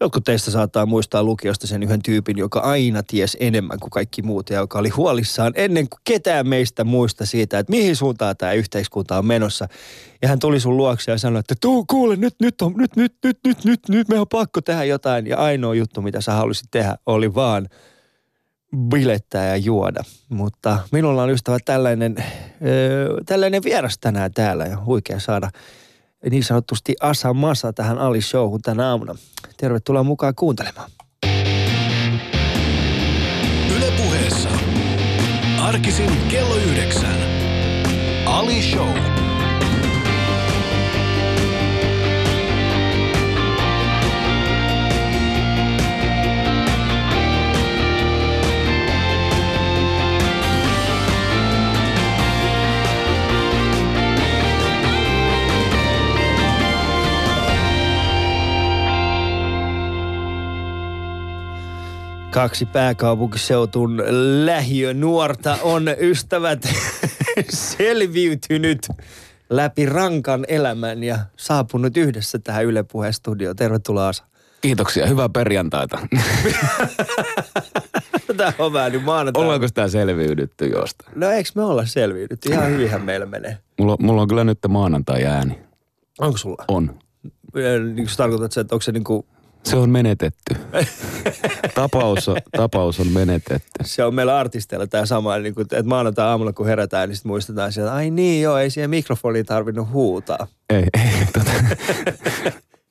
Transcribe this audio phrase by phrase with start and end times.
[0.00, 4.50] Jotkut teistä saattaa muistaa lukiosta sen yhden tyypin, joka aina ties enemmän kuin kaikki muut
[4.50, 9.18] ja joka oli huolissaan ennen kuin ketään meistä muista siitä, että mihin suuntaan tämä yhteiskunta
[9.18, 9.68] on menossa.
[10.22, 13.14] Ja hän tuli sun luokse ja sanoi, että tuu kuule, nyt, nyt, on, nyt, nyt,
[13.24, 15.26] nyt, nyt, nyt, nyt me on pakko tehdä jotain.
[15.26, 17.68] Ja ainoa juttu, mitä sä halusit tehdä, oli vaan
[18.88, 20.04] bilettää ja juoda.
[20.28, 22.14] Mutta minulla on ystävä tällainen,
[22.66, 25.50] ö, tällainen vieras tänään täällä ja huikea saada
[26.30, 29.14] niin sanotusti Asa Masa tähän Ali Showhun tänä aamuna.
[29.56, 30.90] Tervetuloa mukaan kuuntelemaan.
[33.76, 34.48] Ylepuheessa
[35.62, 37.16] arkisin kello yhdeksän.
[38.26, 39.17] Ali Show.
[62.30, 64.02] Kaksi pääkaupunkiseutun
[64.44, 66.68] lähiönuorta on ystävät
[67.50, 68.88] selviytynyt
[69.50, 73.56] läpi rankan elämän ja saapunut yhdessä tähän Yle Puheen studioon.
[73.56, 74.24] Tervetuloa Asa.
[74.60, 75.98] Kiitoksia, hyvää perjantaita.
[78.36, 79.42] Tämä on vähän nyt maanantai.
[79.42, 81.12] Ollaanko sitä selviydytty jostain?
[81.20, 82.52] No eikö me olla selviydytty?
[82.52, 83.58] Ihan hyvinhän meillä menee.
[83.78, 85.58] Mulla, mulla on kyllä nyt maanantai ääni.
[86.20, 86.64] Onko sulla?
[86.68, 86.98] On.
[87.94, 89.26] Niin tarkoitat se, että onko se niinku
[89.62, 90.54] Se on menetetty.
[91.80, 93.70] tapaus, on, tapaus on menetetty.
[93.84, 97.30] se on meillä artisteilla tämä sama, niin kuin, että maanantai aamulla kun herätään, niin sitten
[97.30, 100.46] muistetaan sieltä, ai niin joo, ei siihen mikrofoniin tarvinnut huutaa.
[100.70, 101.50] Ei, ei tota,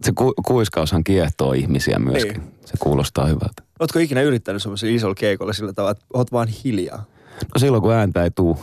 [0.01, 2.41] se ku, kuiskaushan kiehtoo ihmisiä myöskin.
[2.41, 2.53] Niin.
[2.65, 3.63] Se kuulostaa hyvältä.
[3.79, 7.05] Ootko ikinä yrittänyt semmoisella isolla keikolla sillä tavalla, että oot vaan hiljaa?
[7.43, 8.57] No silloin kun ääntä ei tuu.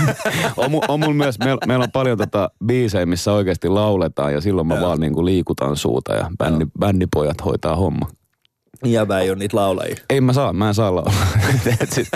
[0.56, 4.40] on, mu- on mulla myös, meillä, meillä on paljon tota biisejä, missä oikeasti lauletaan ja
[4.40, 4.88] silloin mä Joo.
[4.88, 8.08] vaan niinku liikutan suuta ja bändi, bändipojat hoitaa homma.
[8.84, 9.96] Jäbä ei ole niitä laulajia.
[10.10, 11.26] Ei mä saa, mä en saa laulaa.
[11.94, 12.08] Sit,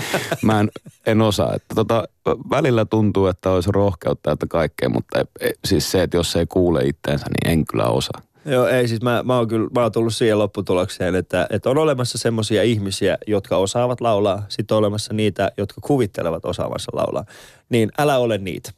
[0.42, 0.70] mä en,
[1.06, 1.54] en osaa.
[1.54, 2.04] Että tota,
[2.50, 6.46] välillä tuntuu, että olisi rohkeutta että kaikkea, mutta ei, ei, siis se, että jos ei
[6.46, 8.22] kuule itteensä, niin en kyllä osaa.
[8.44, 11.78] Joo, ei siis mä, mä oon kyllä, mä oon tullut siihen lopputulokseen, että, että on
[11.78, 17.24] olemassa semmoisia ihmisiä, jotka osaavat laulaa, sitten on olemassa niitä, jotka kuvittelevat osaavansa laulaa.
[17.68, 18.70] Niin älä ole niitä.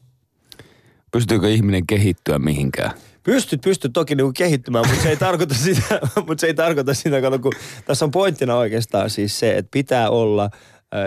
[1.11, 2.91] Pystyykö ihminen kehittyä mihinkään?
[3.23, 7.21] Pystyt, pystyt toki niinku kehittymään, mutta se ei tarkoita sitä, mutta se ei tarkoita sitä,
[7.21, 7.53] kato, kun
[7.85, 10.51] tässä on pointtina oikeastaan siis se, että pitää olla äh,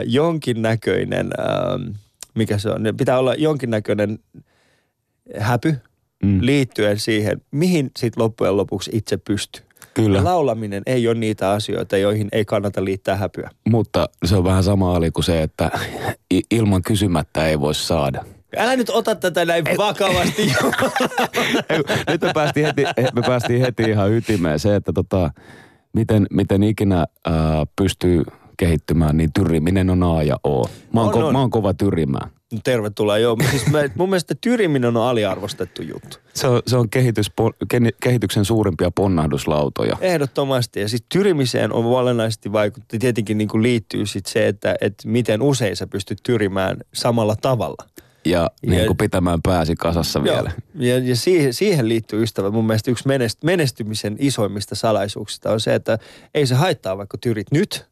[0.04, 1.94] jonkinnäköinen, äh,
[2.34, 4.19] mikä se on, pitää olla jonkinnäköinen
[5.38, 5.77] häpy
[6.22, 6.38] Mm.
[6.43, 9.62] liittyen siihen, mihin sit loppujen lopuksi itse pystyy.
[9.94, 13.50] Kyllä, Ja laulaminen ei ole niitä asioita, joihin ei kannata liittää häpyä.
[13.69, 15.71] mutta se on vähän sama ali kuin se, että
[16.50, 18.25] ilman kysymättä ei voi saada.
[18.57, 20.43] Älä nyt ota tätä näin vakavasti.
[21.71, 22.83] Ei, kun Nyt me päästiin, heti,
[23.15, 25.31] me päästiin heti ihan ytimeen se, että tota,
[25.93, 28.23] miten, miten ikinä ää, pystyy
[28.57, 30.69] kehittymään, niin tyriminen on A ja O.
[30.93, 31.33] Mä oon, On, ko, on.
[31.33, 32.31] Mä oon kova tyrimään.
[32.65, 33.19] Tervetuloa.
[33.19, 36.17] Joo, siis mä, mun mielestä tyriminen on aliarvostettu juttu.
[36.34, 37.27] Se on, se on kehitys,
[38.03, 39.97] kehityksen suurimpia ponnahduslautoja.
[40.01, 40.81] Ehdottomasti.
[40.81, 42.99] Ja sitten tyrimiseen on olennaisesti vaikutti.
[42.99, 47.87] Tietenkin niin kuin liittyy sit se, että, että miten usein sä pystyt tyrimään samalla tavalla.
[48.31, 50.50] Ja, niin Ja- kuin pitämään pääsi kasassa vielä.
[50.75, 52.50] Ja, ja siihen, siihen liittyy ystävä.
[52.50, 55.98] Mun mielestä yksi menest, menestymisen isoimmista salaisuuksista on se, että
[56.34, 57.86] ei se haittaa vaikka tyrit nyt,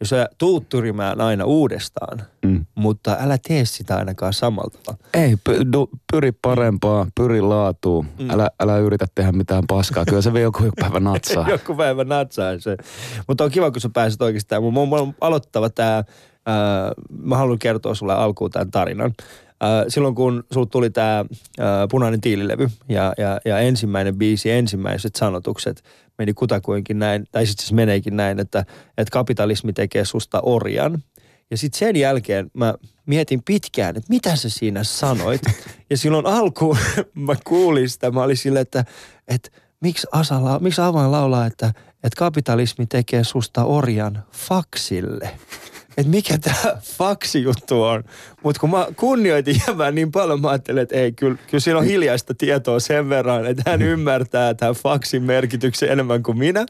[0.00, 2.66] jos sä tuut tyrimään aina uudestaan, Mm.
[2.74, 5.04] mutta älä tee sitä ainakaan samalla tavalla.
[5.14, 8.06] Ei, py, du, pyri parempaa, pyri laatuun.
[8.18, 8.30] Mm.
[8.30, 10.04] Älä, älä yritä tehdä mitään paskaa.
[10.04, 11.48] Kyllä se vielä joku päivä natsaa.
[11.50, 12.76] Joku päivä natsaa se.
[13.28, 14.62] Mutta on kiva, kun sä pääset oikeastaan.
[14.62, 16.04] Mun, mun on aloittava tää,
[16.46, 19.12] ää, mä haluan kertoa sulle alkuun tämän tarinan.
[19.62, 21.24] Ää, silloin kun sulla tuli tämä
[21.90, 25.82] punainen tiililevy ja, ja, ja ensimmäinen biisi, ensimmäiset sanotukset
[26.18, 28.64] meni kutakuinkin näin, tai sitten se meneekin näin, että,
[28.98, 31.02] että kapitalismi tekee susta orjan.
[31.50, 32.74] Ja sitten sen jälkeen mä
[33.06, 35.40] mietin pitkään, että mitä sä siinä sanoit.
[35.90, 36.76] Ja silloin alkuun
[37.14, 38.84] mä kuulin sitä, mä olin silleen, että,
[39.28, 45.30] että miksi, Asa, miksi Avain laulaa, että, että kapitalismi tekee susta orjan faksille.
[45.96, 48.04] Että mikä tämä faksijuttu on.
[48.42, 51.84] Mutta kun mä kunnioitin jävää niin paljon, mä ajattelin, että ei, kyllä, kyllä siinä on
[51.84, 56.66] hiljaista tietoa sen verran, että hän ymmärtää tämän faksin merkityksen enemmän kuin minä.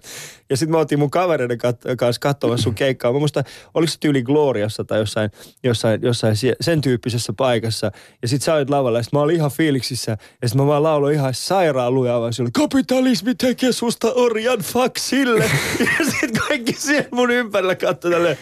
[0.50, 3.12] Ja sitten mä otin mun kavereiden kat- kanssa katsomassa sun keikkaa.
[3.12, 5.30] Mä muista, oliko se tyyli Gloriassa tai jossain,
[5.62, 7.90] jossain, jossain sen tyyppisessä paikassa.
[8.22, 10.16] Ja sitten sä olit lavalla ja sit mä olin ihan fiiliksissä.
[10.42, 15.44] Ja sitten mä vaan lauloin ihan sairaan lujaa vaan sille, kapitalismi tekee susta orjan faksille.
[15.98, 18.38] ja sitten kaikki siellä mun ympärillä katsoi tälleen,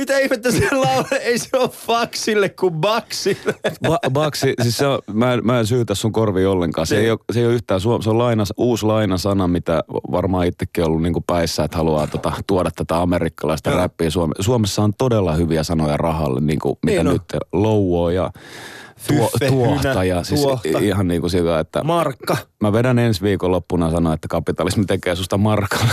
[0.00, 1.04] Mitä ihmettä se laulu?
[1.20, 3.54] Ei se ole faksille kuin baksille.
[3.86, 6.86] Ba- baksi, siis se on, mä, en, mä en syytä sun korviin ollenkaan.
[6.86, 7.04] Se, Niin.
[7.04, 10.84] ei ole, se ei ole yhtään, suom- se on lainas, uusi lainasana, mitä varmaan itsekin
[10.84, 14.10] ollut niin päissä, että haluaa tota, tuoda tätä amerikkalaista räppiä.
[14.10, 17.12] Suome- Suomessa on todella hyviä sanoja rahalle, niin kuin, mitä Niin on.
[17.12, 17.22] nyt
[17.52, 18.30] louo ja
[19.08, 19.88] tuo, Fyffe, tuohta.
[19.88, 20.78] hynä, Ja siis tuohta.
[20.80, 22.36] ihan niin kuin sitä, että Markka.
[22.60, 25.92] mä vedän ensi viikon loppuna sanoa, että kapitalismi tekee susta markalle.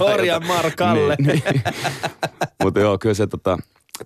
[0.14, 1.16] Orjan markalle.
[1.18, 1.62] Niin, niin.
[2.64, 3.58] Mutta joo, kyllä se tota,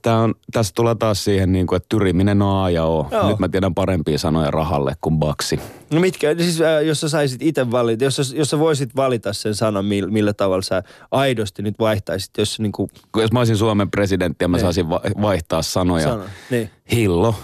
[0.02, 3.08] tää on, tässä tulee taas siihen, niin kuin, että tyriminen on A ja O.
[3.10, 3.28] Joo.
[3.28, 5.60] Nyt mä tiedän parempia sanoja rahalle kuin baksi.
[5.92, 9.32] No mitkä, siis äh, jos sä saisit itse valita, jos sä, jos sä voisit valita
[9.32, 13.38] sen sanan, millä, millä tavalla sä aidosti nyt vaihtaisit, jos sä niinku Kun Jos mä
[13.40, 14.62] olisin Suomen presidentti ja mä Niin.
[14.64, 16.04] saisin va- vaihtaa sanoja.
[16.08, 16.24] sano.
[16.50, 17.34] Niin, Hillo.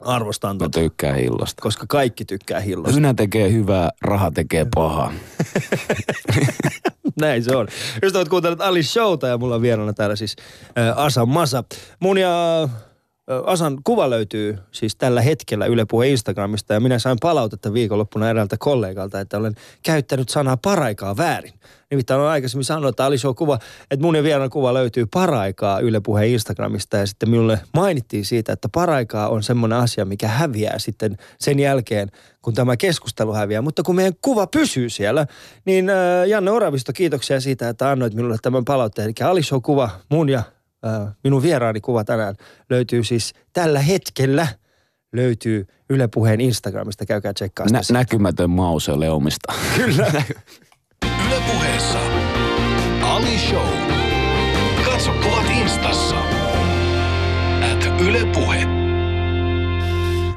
[0.00, 1.62] Arvostan Mä tota, tykkään hillosta.
[1.62, 2.94] koska kaikki tykkää hillosta.
[2.94, 5.12] Hynä tekee hyvää, raha tekee pahaa.
[7.20, 7.68] Näin se on.
[8.14, 10.36] Oot kuuntelut Ali Showta ja mulla on vieraana täällä siis
[10.78, 11.64] äh, Asa Masa.
[12.00, 12.68] Mun ja
[13.44, 18.56] Asan kuva löytyy siis tällä hetkellä Yle Puhe Instagramista ja minä sain palautetta viikonloppuna eräältä
[18.58, 21.52] kollegalta, että olen käyttänyt sanaa paraikaa väärin.
[21.90, 23.58] Nimittäin olen aikaisemmin sanonut, että Ali Show kuva,
[23.90, 28.52] että mun ja vieraan kuva löytyy paraikaa Yle Puhe Instagramista ja sitten minulle mainittiin siitä,
[28.52, 32.10] että paraikaa on semmoinen asia, mikä häviää sitten sen jälkeen,
[32.42, 33.62] kun tämä keskustelu häviää.
[33.62, 35.26] Mutta kun meidän kuva pysyy siellä,
[35.64, 35.90] niin
[36.26, 39.14] Janne Oravisto, kiitoksia siitä, että annoit minulle tämän palautteen.
[39.30, 40.42] Eli Show kuva mun ja
[41.24, 42.34] minun vieraani kuva tänään
[42.70, 44.46] löytyy siis tällä hetkellä
[45.12, 47.06] löytyy Yle Puheen Instagramista.
[47.06, 47.78] Käykää tsekkaa sitä.
[47.78, 49.52] Nä- näkymätön mausoleumista.
[49.76, 50.06] Kyllä.
[51.26, 51.98] Yle puheessa.
[53.02, 53.68] Ali Show.
[54.84, 56.16] Katso kuvat instassa.
[57.72, 58.66] At Yle Puhe.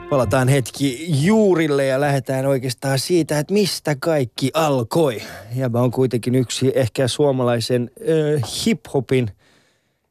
[0.09, 5.21] Palataan hetki juurille ja lähdetään oikeastaan siitä, että mistä kaikki alkoi.
[5.55, 9.31] Ja mä on kuitenkin yksi ehkä suomalaisen äh, hip-hopin,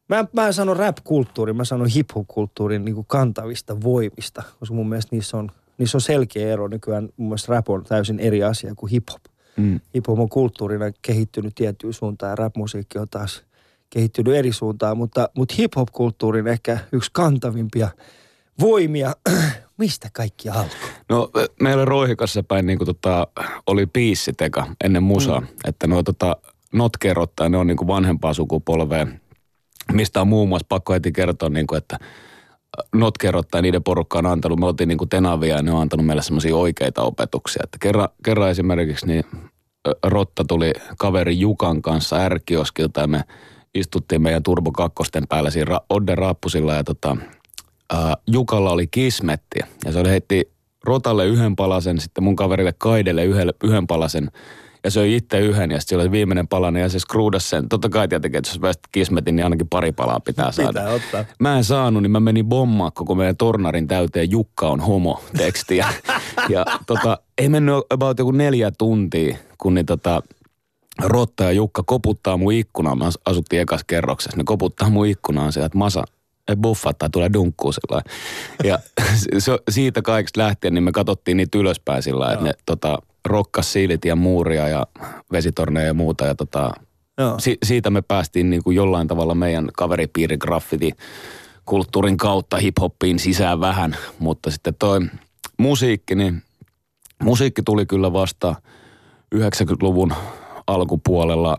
[0.09, 5.37] mä, mä en sano rap-kulttuurin, mä sanon hip-hop-kulttuurin niin kantavista voimista, koska mun mielestä niissä
[5.37, 6.69] on, niissä on selkeä ero.
[6.69, 9.23] Nykyään mun mielestä rap on täysin eri asia kuin hip-hop.
[9.57, 9.81] Mm.
[9.95, 13.45] Hip-hop on kulttuurina kehittynyt tiettyyn suuntaan ja rap-musiikki on taas
[13.91, 17.89] kehittynyt eri suuntaan, mutta, mutta hip-hop-kulttuurin ehkä yksi kantavimpia
[18.61, 19.15] voimia.
[19.79, 20.89] Mistä kaikki alkoi?
[21.09, 21.31] No
[21.63, 23.27] meillä Roihikassa päin niin tota,
[23.67, 25.41] oli biissiteka ennen musaa.
[25.41, 25.47] Mm.
[25.65, 26.37] Että nuo tota,
[26.73, 29.07] notkerot tai ne on niin kuin vanhempaa sukupolvea,
[29.93, 31.99] mistä on muun muassa pakko heti kertoa, niin kuin, että
[32.95, 36.07] notkerot tai niiden porukka on antanut, me oltiin niin kuin tenavia ja ne on antanut
[36.07, 37.61] meille semmoisia oikeita opetuksia.
[37.65, 39.25] Että kerran, kerran esimerkiksi niin
[40.03, 43.25] Rotta tuli kaveri Jukan kanssa ärkioskilta ja me
[43.75, 44.95] istuttiin meidän Turbo 2
[45.29, 47.17] päällä siinä Odde Rappusilla ja tota,
[47.93, 50.53] ää, Jukalla oli kismetti ja se oli heitti
[50.85, 54.31] Rotalle yhden palasen, sitten mun kaverille Kaidelle yhden, yhden palasen
[54.85, 57.69] ja söi itse yhden ja sitten oli viimeinen palanen ja se skruudas sen.
[57.69, 60.69] Totta kai tietenkin, että jos pääsit kismetin, niin ainakin pari palaa pitää saada.
[60.69, 61.25] Pitää ottaa.
[61.41, 65.89] Mä en saanut, niin mä menin bommaa koko meidän tornarin täyteen Jukka on homo tekstiä.
[66.49, 70.23] ja tota, ei mennyt about joku neljä tuntia, kun niin tota,
[71.03, 73.03] Rotta ja Jukka koputtaa mun ikkunaan.
[73.03, 74.37] As- asuttiin ekas kerroksessa.
[74.37, 76.05] Ne koputtaa mun ikkunaan se, että Masa,
[76.57, 78.03] buffaa tai tulee dunkkuu sillä
[78.65, 78.79] Ja
[79.71, 84.17] siitä kaikesta lähtien, niin me katsottiin niitä ylöspäin sillä että ne tota, rokkas siilit ja
[84.17, 84.87] muuria ja
[85.33, 86.25] vesitorneja ja muuta.
[86.27, 86.71] Ja tota,
[87.19, 87.39] Joo.
[87.39, 90.93] si- siitä me päästiin niin kuin jollain tavalla meidän kaveripiirin graffiti
[91.65, 95.01] kulttuurin kautta hiphoppiin sisään vähän, mutta sitten toi
[95.59, 96.43] musiikki, niin
[97.23, 98.55] musiikki tuli kyllä vasta
[99.35, 100.13] 90-luvun
[100.67, 101.59] alkupuolella,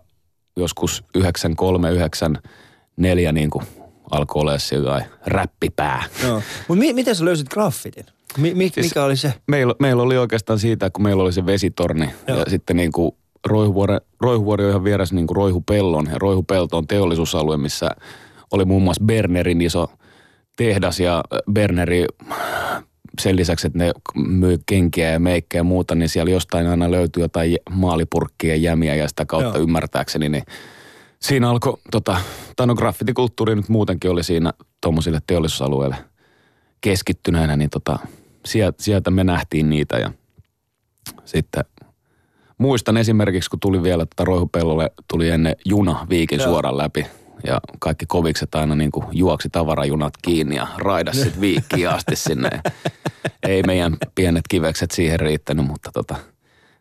[0.57, 3.65] joskus 93, 94 niin kuin
[4.11, 6.03] alkoi olla sillä räppipää.
[6.23, 6.41] Joo.
[6.67, 8.05] Mutta mi- miten sä löysit graffitin?
[8.37, 9.33] Mi- mi- Siis- mikä oli se?
[9.47, 12.39] Meillä, meillä oli oikeastaan siitä, kun meillä oli se vesitorni Joo.
[12.39, 13.11] ja sitten niin kuin
[13.45, 17.89] Roihuvuori, Roihuvuori on ihan vieressä niin kuin Roihupellon ja Roihupelto on teollisuusalue, missä
[18.51, 19.87] oli muun muassa Bernerin iso
[20.57, 22.05] tehdas ja Berneri
[23.21, 23.91] sen lisäksi, että ne
[24.27, 28.95] myy kenkiä ja meikkejä ja muuta, niin siellä jostain aina löytyy jotain maalipurkkia ja jämiä
[28.95, 29.63] ja sitä kautta Joo.
[29.63, 30.43] ymmärtääkseni, niin
[31.19, 32.17] siinä alkoi, tota,
[32.55, 35.95] tai no graffitikulttuuri nyt muutenkin oli siinä tuommoisille teollisuusalueille
[36.81, 37.99] keskittyneenä, niin tota,
[38.45, 40.11] sieltä, me nähtiin niitä ja
[41.25, 41.63] sitten
[42.57, 46.47] muistan esimerkiksi, kun tuli vielä tota Roihupellolle, tuli ennen juna viikin Joo.
[46.47, 47.05] suoraan läpi
[47.47, 52.49] ja kaikki kovikset aina niin kuin juoksi tavarajunat kiinni ja raidas sitten viikkiin asti sinne.
[53.43, 56.15] Ei meidän pienet kivekset siihen riittänyt, mutta tota,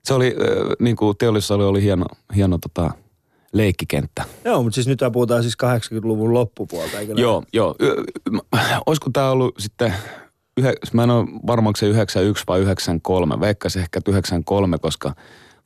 [0.04, 0.36] se oli,
[0.78, 2.90] niin kuin teollisuusalue oli hieno, hieno tota,
[3.52, 4.24] leikkikenttä.
[4.44, 7.22] Joo, mutta siis nyt puhutaan siis 80-luvun loppupuolta, eikö näin?
[7.22, 7.74] Joo, joo.
[7.82, 9.94] Ö, ö, Olisiko tämä ollut sitten,
[10.92, 15.14] mä en ole onko se 91 vai 93, veikkasin ehkä että 93, koska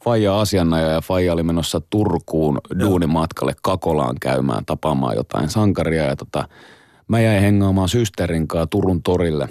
[0.04, 6.48] Faija asianaja ja Faija oli menossa Turkuun duunimatkalle Kakolaan käymään tapaamaan jotain sankaria ja tota,
[7.08, 9.48] mä jäin hengaamaan systerin kanssa Turun torille.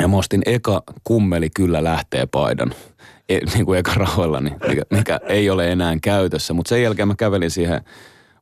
[0.00, 2.74] Ja mä ostin eka kummeli kyllä lähtee paidan,
[3.28, 6.54] e, niin kuin eka rahoillani, mikä, mikä ei ole enää käytössä.
[6.54, 7.80] Mutta sen jälkeen mä kävelin siihen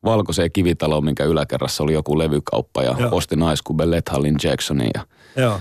[0.04, 3.08] valkoiseen kivitaloon, minkä yläkerrassa oli joku levykauppa ja Joo.
[3.12, 3.84] ostin Ice Cube
[4.44, 5.60] Jacksonin ja Joo.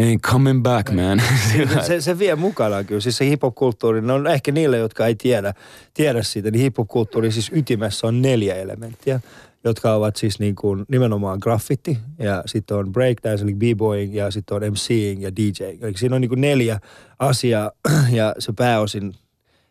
[0.00, 1.22] Ain't coming back man.
[1.86, 3.00] se, se vie mukanaan kyllä.
[3.00, 5.54] Siis se hip-hop-kulttuuri, no ehkä niille, jotka ei tiedä,
[5.94, 9.20] tiedä siitä, niin hip-hop-kulttuuri siis ytimessä on neljä elementtiä,
[9.64, 14.56] jotka ovat siis niin kuin nimenomaan graffiti ja sitten on breakdance, eli b-boying ja sitten
[14.56, 15.82] on MCing ja DJing.
[15.82, 16.80] Eli siinä on niin kuin neljä
[17.18, 17.70] asiaa
[18.18, 19.14] ja se pääosin,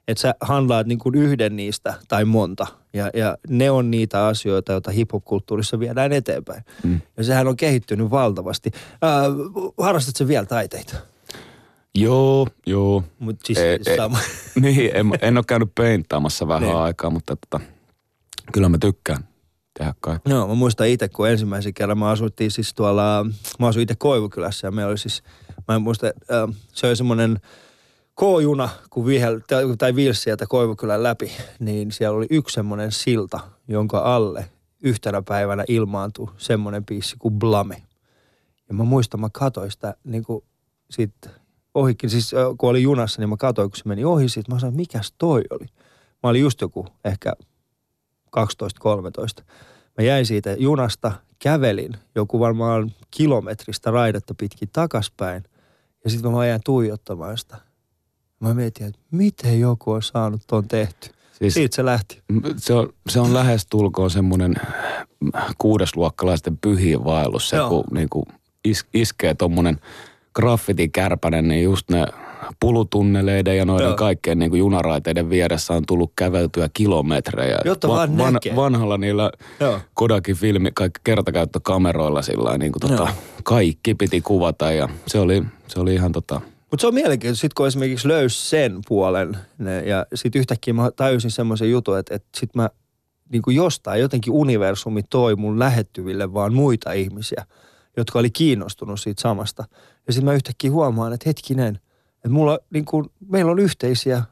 [0.07, 2.67] että sä handlaat niin kuin yhden niistä tai monta.
[2.95, 6.63] Ja, ja ne on niitä asioita, joita hip-hop-kulttuurissa viedään eteenpäin.
[6.83, 7.01] Mm.
[7.17, 8.71] Ja sehän on kehittynyt valtavasti.
[8.73, 10.95] Äh, harrastatko vielä taiteita?
[11.97, 13.03] joo, joo.
[13.19, 13.97] Mut siis Ei, ei.
[13.97, 14.19] sama.
[14.61, 16.75] niin, en, en ole käynyt peintaamassa vähän Niin.
[16.75, 17.65] aikaa, mutta tota,
[18.51, 19.27] kyllä mä tykkään
[19.77, 20.33] tehdä kaikkea.
[20.35, 23.25] Joo, mä muistan itse, kun ensimmäisen kerran mä asuttiin siis tuolla,
[23.59, 25.23] mä asuin itse Koivukylässä ja meillä oli siis,
[25.67, 27.39] mä en muista, äh, se oli semmoinen
[28.19, 29.39] K-juna, kun vihel,
[29.77, 34.49] tai- viilsi sieltä Koivukylän läpi, niin siellä oli yksi semmoinen silta, jonka alle
[34.81, 37.83] yhtenä päivänä ilmaantui semmoinen biisi kuin Blame.
[38.67, 40.43] Ja mä muistan, mä katsoin sitä niin kuin
[40.89, 41.29] siitä
[41.73, 44.75] ohikin, siis kun oli junassa, niin mä katsoin, kun se meni ohi siitä, mä sanoin,
[44.75, 45.65] mikäs toi oli?
[46.23, 47.33] Mä olin just joku ehkä
[49.41, 49.43] 12-13.
[49.97, 55.43] Mä jäin siitä junasta, kävelin joku varmaan kilometristä raidetta pitkin takaspäin.
[56.03, 57.57] Ja sitten mä vaan jäin tuijottamaan sitä.
[58.39, 61.09] Mä mietin, että miten joku on saanut ton tehty.
[61.33, 62.21] Siis Siitä se lähti.
[62.57, 64.55] se on, se on lähes tulkoon semmoinen
[65.57, 67.49] kuudesluokkalaisten pyhiin vaellus.
[67.49, 67.69] Se, Joo.
[67.69, 68.25] kun niin kuin
[68.65, 69.79] is, iskee tommonen
[70.35, 72.05] graffitikärpänen, niin just ne
[72.59, 73.95] pulutunneleiden ja noiden Joo.
[73.95, 77.57] kaikkien niin kuin junaraiteiden vieressä on tullut käveltyä kilometrejä.
[77.65, 78.55] Jotta vaan näkee.
[78.55, 79.79] Vanhalla niillä Joo.
[79.93, 83.07] Kodakin filmi, kaikki kertakäyttökameroilla sillä niin kuin tota,
[83.43, 86.41] kaikki piti kuvata ja se oli, se oli ihan tota,
[86.75, 90.91] Mutta se on mielenkiintoista, sit kun esimerkiksi löysi sen puolen ne, ja sitten yhtäkkiä mä
[90.91, 92.69] tajusin semmoisen jutun, että, että sit mä
[93.29, 97.45] niin kuin jostain jotenkin universumi toi mun lähettyville vaan muita ihmisiä,
[97.97, 99.63] jotka oli kiinnostunut siitä samasta.
[100.07, 101.79] Ja sitten mä yhtäkkiä huomaan, että hetkinen,
[102.15, 104.23] että mulla niin kuin, meillä on yhteisiä,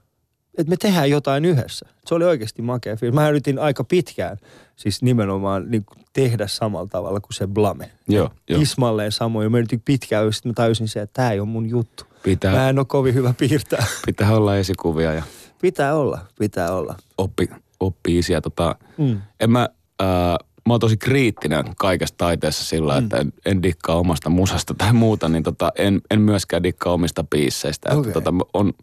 [0.57, 1.85] että me tehdään jotain yhdessä.
[2.05, 3.15] Se oli oikeasti makea fiilis.
[3.15, 4.37] Mä yritin aika pitkään
[4.75, 7.91] siis nimenomaan niin kuin tehdä samalla tavalla kuin se Blame.
[8.07, 8.59] Joo, joo.
[8.59, 9.51] Tismalleen samoin.
[9.51, 12.12] Mä yritin pitkään, sitten mä tajusin se, että tämä ei ole mun juttu.
[12.23, 13.85] Pitää, Mä en ole kovin hyvä piirtää.
[14.05, 15.23] pitää olla esikuvia ja
[15.61, 16.95] Pitää olla, pitää olla.
[17.17, 17.49] oppi,
[17.79, 18.41] oppi isiä.
[18.41, 19.21] Tota, Mm.
[19.39, 20.37] en mä, ää,
[20.67, 23.03] mä oon tosi kriittinen kaikessa taiteessa sillä, mm.
[23.03, 27.23] että en, en dikkaa omasta musasta tai muuta, niin tota, en, en myöskään dikkaa omista
[27.23, 27.89] biisseistä.
[27.91, 27.99] Okei.
[28.09, 28.73] Että tota, on,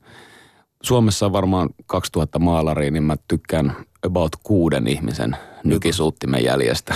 [0.82, 6.94] Suomessa on varmaan 2000 maalaria, niin mä tykkään about kuuden ihmisen nykisuuttimen jäljestä.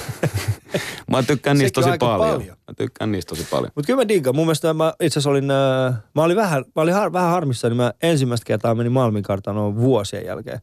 [1.11, 2.41] mä tykkään niistä tosi paljon.
[2.41, 2.57] paljon.
[2.69, 3.73] Mä tykkään niistä tosi paljon.
[3.75, 4.37] Mutta kyllä mä digaan.
[4.37, 7.69] Mun mielestä mä itse asiassa olin, äh, mä olin vähän, mä olin har, vähän harmissa,
[7.69, 10.61] niin mä ensimmäistä kertaa menin Malminkartanoon vuosien jälkeen.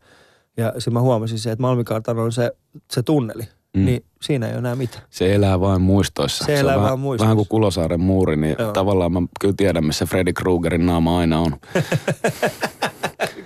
[0.57, 2.51] Ja sitten mä huomasin se, että Malminkartano on se,
[2.91, 3.43] se tunneli.
[3.77, 3.85] Mm.
[3.85, 5.03] Niin siinä ei ole enää mitään.
[5.09, 6.45] Se elää vain muistoissa.
[6.45, 7.25] Se elää on vaan vähän, muistoissa.
[7.25, 8.71] Vähän kuin Kulosaaren muuri, niin Joo.
[8.71, 11.55] tavallaan mä kyllä tiedän, missä Freddy Kruegerin naama aina on.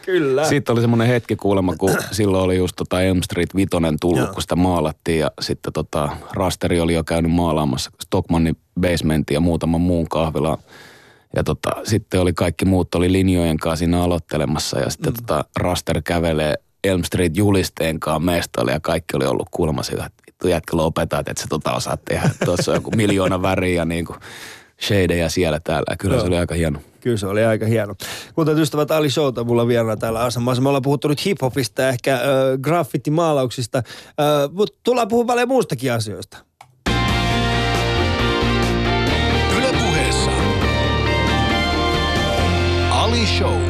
[0.06, 0.46] Kyllä.
[0.46, 4.34] Sitten oli semmoinen hetki kuulemma, kun silloin oli just tota Elm Street Vitonen tullut, Joo.
[4.34, 9.82] kun sitä maalattiin ja sitten tota Rasteri oli jo käynyt maalaamassa Stockmannin basementin ja muutaman
[9.82, 10.58] muun kahvilaan.
[11.36, 15.18] Ja tota, sitten oli kaikki muut oli linjojen kanssa siinä aloittelemassa ja sitten mm.
[15.18, 20.15] tota Raster kävelee Elm Street julisteen kanssa mestoille ja kaikki oli ollut kuulemma sillä, että
[20.36, 22.30] vittu jätkä lopetat, että sä tota osaat tehdä.
[22.46, 24.16] Tuossa on joku miljoona väriä ja niinku
[24.82, 25.96] shadeja siellä täällä.
[26.00, 26.22] Kyllä Joo.
[26.22, 26.80] se oli aika hieno.
[27.00, 27.96] Kyllä se oli aika hieno.
[28.36, 30.62] Kuten ystävät Ali Showta mulla vieraana täällä asemassa.
[30.62, 32.22] Me ollaan puhuttu nyt hiphopista ja ehkä äh,
[32.62, 33.84] graffitimaalauksista, äh,
[34.52, 36.38] mutta tullaan puhumaan paljon muustakin asioista.
[39.58, 40.32] Ylepuheessa
[42.92, 43.62] Ali Show.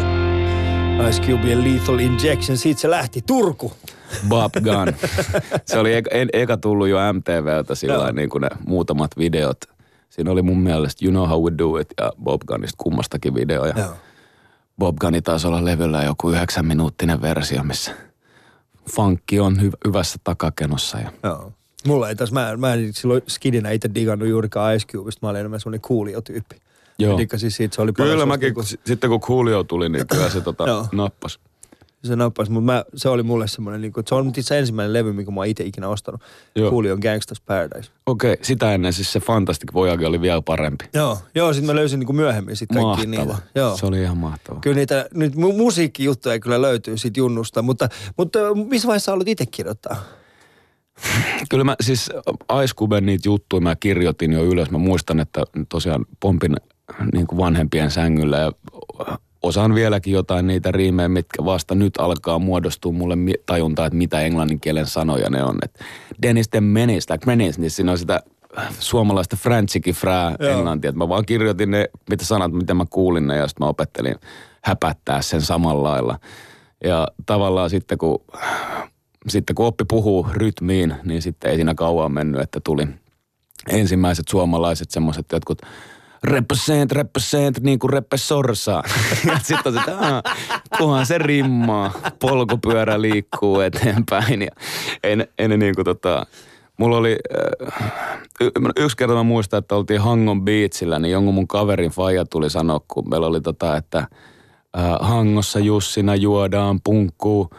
[1.10, 3.22] Ice Cube ja Lethal Injection, siitä se lähti.
[3.22, 3.74] Turku.
[4.30, 4.94] Bob Gun.
[5.66, 9.58] Se oli eka, en, eka tullut jo MTVltä sillä niin kuin ne muutamat videot.
[10.10, 13.74] Siinä oli mun mielestä You Know How We Do It ja Bob Gunista kummastakin videoja.
[13.78, 13.94] Joo.
[14.80, 17.92] Bob Gunni taisi olla levyllä joku yhdeksän minuuttinen versio, missä
[18.96, 20.98] funkki on hy- hyvässä takakenossa.
[21.00, 21.52] Ja Joo.
[21.88, 25.40] Mulla ei taas, mä, mä en silloin skidinä itse digannut juurikaan Ice Cubesta, mä olin
[25.40, 26.56] enemmän semmoinen coolio-tyyppi.
[27.00, 27.18] Joo.
[27.18, 30.42] Mä siitä, se oli Kyllä mäkin, niinku- kun, sitten kun Coolio tuli, niin kyllä se
[30.42, 31.40] tota, nappas.
[32.08, 34.94] Se nappasi, mutta mä, se oli mulle semmoinen, niin kuin, että se on itse ensimmäinen
[34.94, 36.22] levy, minkä mä oon itse ikinä ostanut.
[36.56, 36.72] Joo.
[36.72, 37.92] Coolio Gangsta's Paradise.
[38.06, 40.86] Okei, sitä ennen siis se Fantastic Voyage oli vielä parempi.
[40.94, 43.36] Joo, joo sitten mä löysin niin kuin myöhemmin sitten kaikki niitä.
[43.56, 43.78] Joo.
[43.78, 44.60] Se oli ihan mahtava.
[44.60, 49.46] Kyllä niitä nyt mu- musiikkijuttuja kyllä löytyy siitä junnusta, mutta, mutta missä vaiheessa haluat itse
[49.46, 50.04] kirjoittaa?
[51.50, 52.10] Kyllä mä siis
[52.64, 54.72] Ice Cuben niitä juttuja mä kirjoitin jo ylös.
[54.72, 56.56] Mä muistan, että tosiaan pompin
[57.14, 58.52] niin kuin vanhempien sängyllä ja
[59.46, 64.60] osaan vieläkin jotain niitä riimejä, mitkä vasta nyt alkaa muodostua mulle tajuntaa, että mitä englannin
[64.60, 65.58] kielen sanoja ne on.
[65.64, 65.80] Et
[66.22, 68.24] Dennis the Menace, like Menace, niin siinä on sitä
[68.80, 70.90] suomalaista frantsikin frää englantia.
[70.90, 74.16] Et mä vaan kirjoitin ne, mitä sanat, mitä mä kuulin ne ja sitten mä opettelin
[74.64, 76.20] häpättää sen samalla lailla.
[76.84, 78.24] Ja tavallaan sitten kun
[79.28, 82.88] sitten kun oppi puhuu rytmiin, niin sitten ei siinä kauan mennyt, että tuli
[83.70, 85.62] ensimmäiset suomalaiset semmoiset jotkut
[86.24, 88.84] represent, represent, niin kuin reppe sorsaa.
[89.44, 90.24] sitten on se, että
[90.78, 94.42] kunhan se rimmaa, polkupyörä liikkuu eteenpäin.
[94.42, 94.52] Ja
[95.38, 96.26] ei ne niin kuin tota,
[96.78, 97.18] mulla oli,
[97.72, 97.92] äh,
[98.42, 98.52] y-
[98.84, 102.82] yksi kerta mä muistan, että oltiin Hangon Beachillä, niin jonkun mun kaverin faija tuli sanoa,
[102.88, 104.08] kun meillä oli tota, että äh,
[105.00, 107.50] Hangossa Jussina juodaan punkkuu,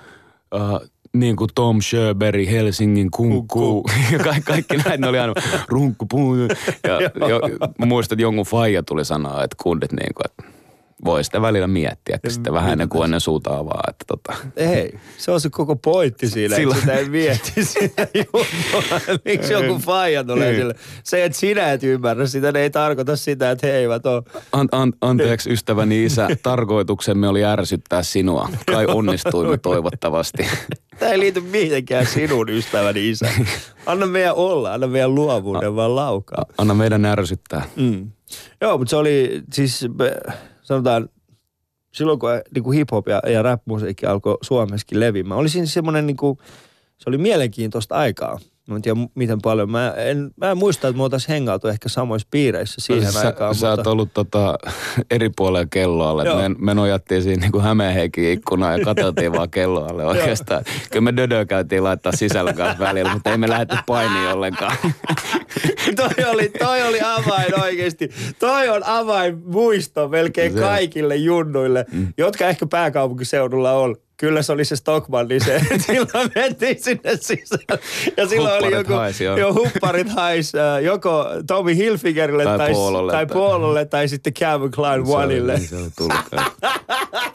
[0.55, 3.85] äh, niin kuin Tom Sjöberg, Helsingin kunkku.
[4.13, 5.35] Ja kaikki, kaikki näin, ne oli aina
[5.69, 6.37] runkku, puu.
[6.89, 7.41] Ja jo,
[7.79, 10.56] mä muistan, että jonkun faija tuli sanoa, että kundit niin kuin, että
[11.05, 13.85] voi sitä välillä miettiä, että sitten vähän ennen kuin ennen suuta avaa.
[13.89, 14.35] Että tota.
[14.57, 19.01] Ei, se on se koko pointti siinä, Silloin- että sitä ei mieti sitä juttua.
[19.25, 20.57] Miksi joku faija tulee Niin.
[20.61, 20.75] sille?
[21.05, 24.23] Se, että sinä et ymmärrä sitä, ne ei tarkoita sitä, että he eivät ole.
[24.53, 28.49] An, an, anteeksi ystäväni isä, tarkoituksemme oli ärsyttää sinua.
[28.67, 30.47] Kai onnistuimme toivottavasti.
[30.99, 33.29] Tämä ei liity mitenkään sinun ystäväni isä.
[33.87, 36.45] Anna meidän olla, anna meidän luovuuden vaan laukaa.
[36.59, 37.65] Anna meidän ärsyttää.
[37.77, 38.11] Mm.
[38.61, 40.35] Joo, mutta se oli siis, me-
[40.67, 41.09] sanotaan,
[41.93, 46.17] silloin kun niin kuin hip-hop ja, ja rap-musiikki alkoi Suomessakin levimään, oli siinä semmoinen, niin
[46.17, 46.39] kuin,
[46.99, 48.39] se oli mielenkiintoista aikaa.
[48.67, 49.71] Mä en tiedä miten paljon.
[49.71, 53.55] Mä en, mä en muista, että me oltaisiin hengautu ehkä samoissa piireissä siihen sä, aikaan.
[53.55, 54.59] sä oot ollut tota,
[55.11, 56.25] eri puolella kelloalle.
[56.25, 56.37] Joo.
[56.37, 60.65] Me, me nojattiin siinä niin Hämeenheikin ikkunaan ja katseltiin vaan kelloalle oikeastaan.
[60.91, 64.77] Kyllä me Dödö käytiin laittaa sisällä kanssa välillä, mutta ei me lähdetty painiin ollenkaan.
[65.97, 68.11] toi, oli, toi oli avain oikeasti.
[68.39, 72.13] Toi on avain muisto melkein Se- kaikille junnuille, mm.
[72.19, 73.97] jotka ehkä pääkaupunkiseudulla on.
[74.17, 77.79] Kyllä se oli se Stockman, niin se, silloin mentiin sinne sisään.
[78.17, 79.37] Ja silloin oli Hupparit joku, haisi, joo.
[79.37, 80.53] jo hupparit hais,
[80.83, 85.61] joko Tommy Hilfigerille Tai tai, Pololle tai, tai- Pololle tai sitten Calvin Klein Oneille.
[85.61, 86.15] Se oli tullut.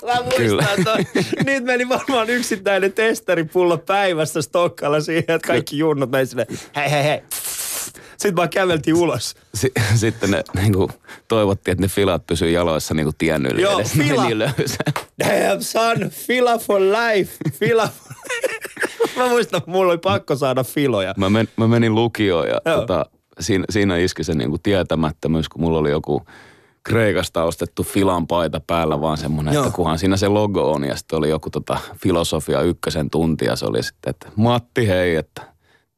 [0.06, 1.24] Mä muistan, toi.
[1.46, 7.04] Niitä meni varmaan yksittäinen testeripullo päivässä Stokkalla siihen, että kaikki junnut meni sinne, hei hei
[7.04, 7.22] hei.
[8.22, 9.36] Sitten vaan käveltiin ulos.
[9.54, 10.90] Si- sitten ne niin kuin,
[11.28, 13.62] toivottiin, että ne filat pysyy jaloissa niin kuin tien yli.
[13.62, 13.92] Joo, edes.
[13.92, 14.26] Fila.
[14.26, 14.84] Niin löysä.
[15.20, 18.16] Damn son, fila for life, fila for
[19.16, 21.14] Mä muistan, mulla oli pakko saada filoja.
[21.18, 22.80] Mä, men, mä menin lukioon ja Joo.
[22.80, 23.06] tota,
[23.40, 26.26] siinä, siinä iski se niinku tietämättömyys, kun mulla oli joku
[26.84, 29.64] Kreikasta ostettu filan paita päällä, vaan semmoinen, Joo.
[29.64, 30.84] että kunhan siinä se logo on.
[30.84, 35.16] Ja sitten oli joku tota filosofia ykkösen tunti ja se oli sitten, että Matti hei,
[35.16, 35.51] että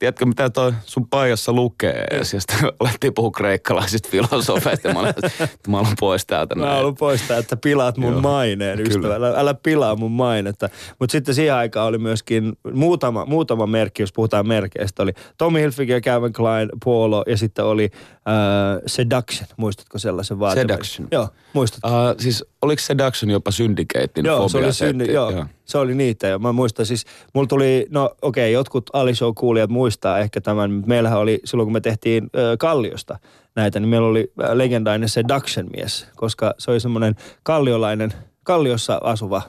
[0.04, 2.06] tiedätkö mitä toi sun paijassa lukee?
[2.12, 5.32] Ja sitten alettiin puhua kreikkalaisista filosofeista ja mä olin, että
[5.68, 6.56] mä haluan pois täältä.
[6.56, 6.76] Mä näin.
[6.76, 8.22] haluan poistaa, että pilaat mun Joo.
[8.22, 9.16] maineen, ystävä.
[9.16, 10.70] Älä, älä pilaa mun mainetta.
[11.00, 15.04] Mutta sitten siihen aikaan oli myöskin muutama, muutama merkki, jos puhutaan merkeistä.
[15.04, 17.89] Oli Tommy Hilfiger, Calvin Klein, Polo ja sitten oli
[18.28, 19.48] äh, Seduction.
[19.58, 20.86] Muistatko sellaisen vaatemerkin?
[20.86, 21.08] Seduction.
[21.12, 21.88] Joo, muistatko?
[21.88, 24.92] Uh, siis oliko Seduction jopa Syndicatein Joo, se oli, fobiasetti?
[24.92, 26.28] synny, joo, se oli niitä.
[26.28, 30.72] Ja mä muistan siis, mulla tuli, no okei, okay, jotkut Ali Show-kuulijat muistaa ehkä tämän.
[30.72, 33.20] mutta Meillähän oli, silloin kun me tehtiin ö, Kalliosta
[33.56, 39.42] näitä, niin meillä oli ö, legendainen Seduction-mies, koska se oli semmoinen kalliolainen, Kalliossa asuva,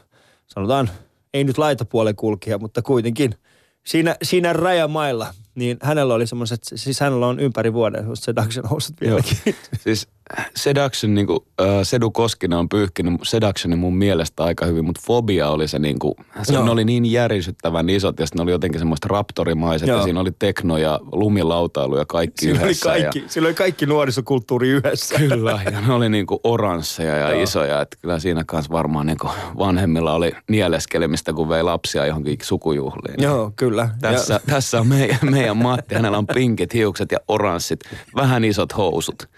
[0.47, 0.91] sanotaan,
[1.35, 3.35] ei nyt laitapuolen kulkija, mutta kuitenkin
[3.87, 9.11] siinä, siinä rajamailla, niin hänellä oli semmoiset, siis hänellä on ympäri vuoden semmoiset Seduction-housut Joo.
[9.11, 9.55] vieläkin.
[9.81, 10.09] Siis
[10.57, 15.49] Seduction, niin kuin, äh, Sedu Koskinen on pyyhkinyt Seductionin mun mielestä aika hyvin, mutta Fobia
[15.49, 16.65] oli se, niin kuin, se Joo.
[16.65, 19.99] ne oli niin järisyttävän isot ja sitten ne oli jotenkin semmoista raptorimaiset Joo.
[19.99, 22.89] ja siinä oli tekno ja lumilautailu ja kaikki Siinä oli, yhdessä.
[22.91, 25.15] kaikki, Ja, siinä oli kaikki nuorisokulttuuri yhdessä.
[25.19, 27.43] kyllä, ja ne oli niin kuin oransseja ja Joo.
[27.43, 32.37] isoja, että kyllä siinä kanssa varmaan niin kuin vanhemmilla oli nieleskelemistä, kun vei lapsia johonkin
[32.43, 33.23] sukujuhliin.
[33.23, 33.89] Joo, kyllä.
[34.01, 37.81] Tässä, tässä on meidän, meidän Matti, hänellä on pinkit hiukset ja oranssit,
[38.17, 39.29] vähän isot housut.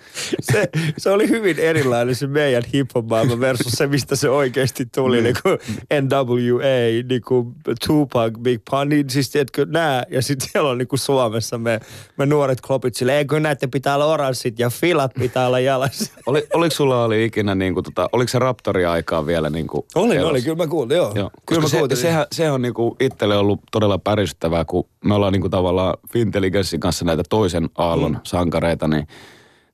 [0.52, 5.22] se, se oli hyvin erilainen se meidän hip-hop maailma versus se, mistä se oikeasti tuli.
[5.22, 5.58] niin kuin
[6.02, 7.54] NWA, niin kuin
[7.86, 10.04] Tupac, Big Pun, niin siis tiedätkö, nää.
[10.10, 11.80] Ja sitten siellä on niin kuin Suomessa me,
[12.16, 16.12] me nuoret klopit sille, eikö näette pitää olla oranssit ja filat pitää olla jalassa.
[16.26, 20.16] Oli, oliko sulla oli ikinä, niin kuin, tota, oliko se Raptori-aikaa vielä niin kuin Oli,
[20.16, 20.30] elossa?
[20.30, 21.12] oli, kyllä mä kuulin, joo.
[21.14, 21.30] Joo.
[21.46, 21.96] Kyllä mä Koska se, kuulin.
[21.96, 27.04] sehän, se on niinku itselle ollut todella päristyttävää, kun me ollaan niinku tavallaan Fintelligenssin kanssa
[27.04, 28.20] näitä toisen aallon mm.
[28.22, 29.06] sankareita, niin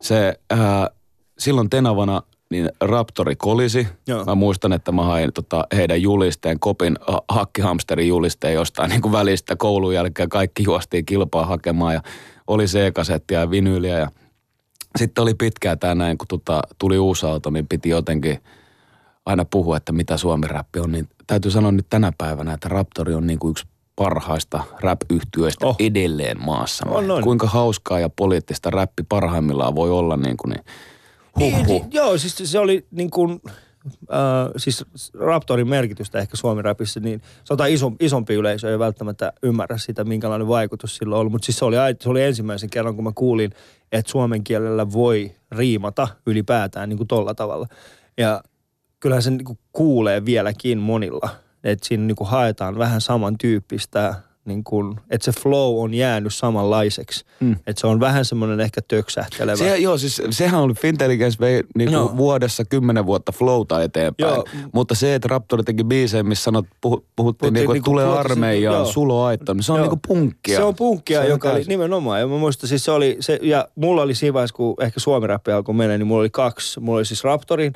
[0.02, 0.90] se ää,
[1.38, 3.88] silloin tenavana niin Raptori kolisi.
[4.06, 4.24] Joo.
[4.24, 9.12] Mä muistan, että mä hain tota, heidän julisteen, kopin ha- hakkihamsterin julisteen jostain niin kuin
[9.12, 10.28] välistä koulun jälkeen.
[10.28, 12.02] Kaikki juostiin kilpaa hakemaan ja
[12.46, 14.10] oli C-kasettia ja vinyyliä ja
[14.96, 18.38] sitten oli pitkään tämä näin, kun tota, tuli uusi auto, niin piti jotenkin
[19.26, 20.92] aina puhua, että mitä suomi-räppi on.
[20.92, 25.76] Niin täytyy sanoa nyt tänä päivänä, että Raptori on niin kuin yksi parhaista rap-yhtyöistä Oh.
[25.78, 26.86] edelleen maassa.
[26.88, 27.22] On, on.
[27.22, 30.64] Kuinka hauskaa ja poliittista räppi parhaimmillaan voi olla niin kuin niin.
[31.40, 31.66] Huh, huh.
[31.66, 33.40] niin, joo, siis se oli niin kuin,
[34.12, 34.18] äh,
[34.56, 40.48] siis Raptorin merkitystä ehkä Suomi-rapissa, niin sanotaan iso, isompi yleisö ei välttämättä ymmärrä sitä, minkälainen
[40.48, 41.32] vaikutus sillä on ollut.
[41.32, 43.50] Mutta siis se oli, se oli ensimmäisen kerran, kun mä kuulin,
[43.92, 47.66] että suomen kielellä voi riimata ylipäätään niin kuin tolla tavalla.
[48.18, 48.42] Ja
[49.00, 51.28] kyllähän sen niin kuin kuulee vieläkin monilla,
[51.64, 57.24] että siinä niin kuin haetaan vähän samantyyppistä, niin kuin, että se flow on jäänyt samanlaiseksi.
[57.40, 57.52] Mm.
[57.66, 59.56] Että se on vähän semmoinen ehkä töksähtelevä.
[59.56, 62.16] Se, joo, siis sehän oli Fintelligence vei niinku Joo.
[62.16, 64.34] vuodessa kymmenen vuotta flowta eteenpäin.
[64.34, 64.44] Joo.
[64.72, 68.86] Mutta se, että Raptori teki biisejä, missä sanot, puhu, puhuttiin, niinku, että niinku tulee armeijaan.
[68.86, 69.84] Sulo Aitto, niin se on Joo.
[69.84, 70.56] niinku punkkia.
[70.58, 71.70] Se on punkkia, Se on joka oli täysin.
[71.70, 72.20] nimenomaan.
[72.20, 75.52] Ja mä muistan, siis se oli se, ja mulla oli siinä vaiheessa, kun ehkä suomi-räppi
[75.52, 76.80] alkoi mennä, niin mulla oli kaksi.
[76.80, 77.72] Mulla oli siis Raptorin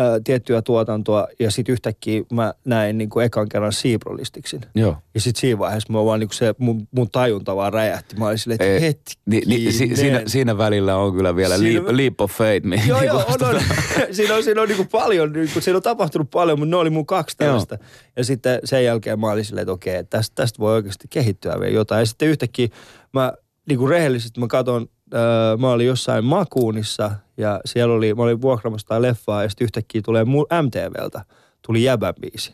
[0.00, 4.60] äh, tiettyä tuotantoa, ja sitten yhtäkkiä mä näin niin kuin ekan kerran Siibrolistiksin.
[4.74, 4.96] Joo.
[5.14, 8.16] Ja sitten siinä vaiheessa mä vaan niin kuin se, mun, mun tajunta vaan räjähti.
[8.16, 9.22] Mä olin silleen, että Ei, hetkinen.
[9.26, 12.60] Ni, ni, si, siinä, siinä välillä on kyllä vielä Siinä- leap, leap of fate.
[12.64, 13.62] mi- Joo, niinku joo, on, on.
[14.16, 16.90] siinä on, siinä on niin paljon, niin kuin, siinä on tapahtunut paljon, mutta ne oli
[16.90, 17.78] mun kaksi tällaista.
[18.16, 21.74] Ja sitten sen jälkeen mä olin silleen, että okei, tästä, tästä voi oikeasti kehittyä vielä
[21.74, 22.00] jotain.
[22.00, 22.68] Ja sitten yhtäkkiä
[23.12, 23.32] mä
[23.68, 28.42] niin kuin rehellisesti mä katson, öö, mä olin jossain Makuunissa ja siellä oli, mä olin
[28.42, 31.24] vuokraamassa tai leffaa ja sitten yhtäkkiä tulee mu- MTVltä,
[31.62, 32.44] tuli jäbän biisi.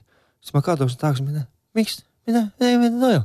[0.40, 1.40] Sitten mä katsoin sen taakse, mitä,
[1.74, 3.22] miksi, mitä, ei, mitä toi on?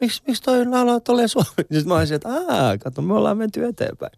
[0.00, 1.48] Miksi, miksi toi laulaa tolleen suomi?
[1.58, 4.12] Sitten mä olisin, että aah, kato, me ollaan menty eteenpäin.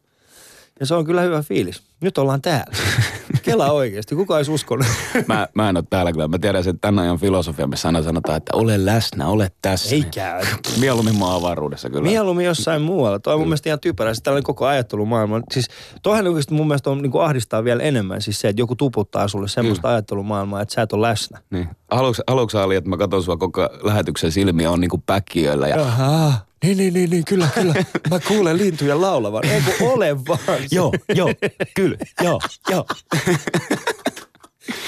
[0.80, 1.82] Ja se on kyllä hyvä fiilis.
[2.00, 2.76] Nyt ollaan täällä.
[3.42, 4.14] Kela oikeasti.
[4.14, 4.87] Kuka olisi uskonut?
[5.26, 6.28] Mä, mä en ole täällä kyllä.
[6.28, 9.94] Mä tiedän sen tämän ajan filosofia, missä aina sanotaan, että ole läsnä, ole tässä.
[9.94, 10.44] Ei käy.
[10.80, 12.02] Mieluummin maa avaruudessa kyllä.
[12.02, 13.18] Mieluummin jossain muualla.
[13.18, 14.14] Toi on mun mielestä ihan typerä.
[14.14, 15.40] Siis tällainen koko ajattelumaailma.
[15.52, 15.68] Siis
[16.02, 18.22] toihan oikeasti mun mielestä on, niin kuin ahdistaa vielä enemmän.
[18.22, 21.40] Siis se, että joku tuputtaa sulle semmoista ajattelumaailmaa, että sä et ole läsnä.
[21.50, 21.68] Niin.
[21.90, 26.46] Haluatko, haluatko Ali, että mä katson sua koko lähetyksen silmiä on niinku päkkiöllä ja Ahaa.
[26.64, 27.74] Niin, niin, niin, niin, kyllä, kyllä.
[28.11, 29.46] Mä kuulen lintuja laulavan.
[29.46, 30.59] Ei kun ole vaan.
[30.70, 31.29] Joo, joo,
[31.74, 32.87] kyllä, joo, joo.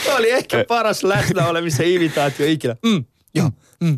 [0.04, 2.76] Se oli ehkä paras läsnä olemisen imitaatio ikinä.
[2.86, 3.50] Mm, joo.
[3.80, 3.96] Mm.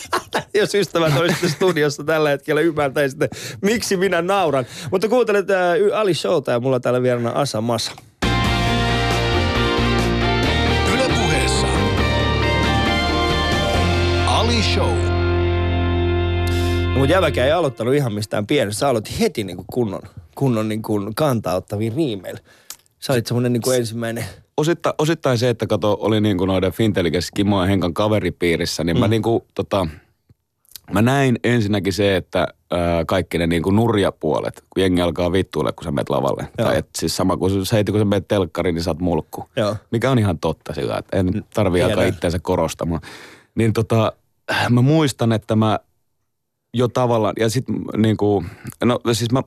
[0.54, 3.28] Jos ystävät olisitte studiossa tällä hetkellä ymmärtäisitte,
[3.62, 4.66] miksi minä nauran.
[4.90, 5.58] Mutta kuuntelet äh,
[5.94, 7.92] Ali Showta ja mulla täällä vieraana Asa Masa.
[10.94, 11.66] Yle puheessa.
[14.26, 15.05] Ali Show.
[16.96, 18.80] Mutta jäväkä ei aloittanut ihan mistään pienestä.
[18.80, 20.02] Sä aloitit heti niin kuin kunnon,
[20.34, 22.40] kunnon niin kuin kantauttaviin riimeillä.
[22.98, 24.24] Sä olit semmoinen niin kuin ensimmäinen.
[24.56, 28.96] Osittain, osittain se, että kato, oli niin kuin noiden Fintelliges Kimo ja Henkan kaveripiirissä, niin
[28.96, 29.00] mm.
[29.00, 29.86] mä niin kuin, tota,
[30.92, 35.72] mä näin ensinnäkin se, että ää, kaikki ne niin kuin nurjapuolet, kun jengi alkaa vittuille,
[35.72, 36.48] kun sä menet lavalle.
[36.58, 36.68] Joo.
[36.68, 39.48] Tai et, siis sama kuin se heti, kun sä menet telkkariin, niin sä oot mulkku.
[39.56, 39.76] Joo.
[39.90, 43.00] Mikä on ihan totta sillä, että en tarvii alkaa itseänsä korostamaan.
[43.54, 44.12] Niin tota,
[44.70, 45.78] mä muistan, että mä
[46.76, 47.64] jo tavallaan, ja sit
[47.96, 48.46] niin kuin,
[48.84, 49.42] no siis mä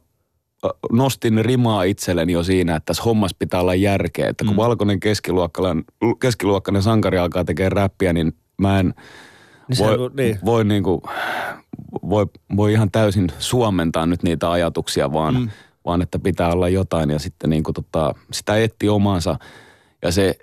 [0.92, 4.30] nostin rimaa itselleni jo siinä, että tässä hommassa pitää olla järkeä.
[4.30, 4.58] Että kun mm.
[4.58, 5.84] valkoinen keskiluokkainen,
[6.20, 8.94] keskiluokkainen sankari alkaa tekemään räppiä, niin mä en
[9.68, 10.39] Niin voi, on- niin.
[10.46, 11.02] voi, niin kuin,
[12.10, 15.50] voi, voi ihan täysin suomentaa nyt niitä ajatuksia, vaan, mm.
[15.86, 19.36] vaan että pitää olla jotain ja sitten niin kuin tota, sitä etti omansa.
[20.02, 20.36] Ja se,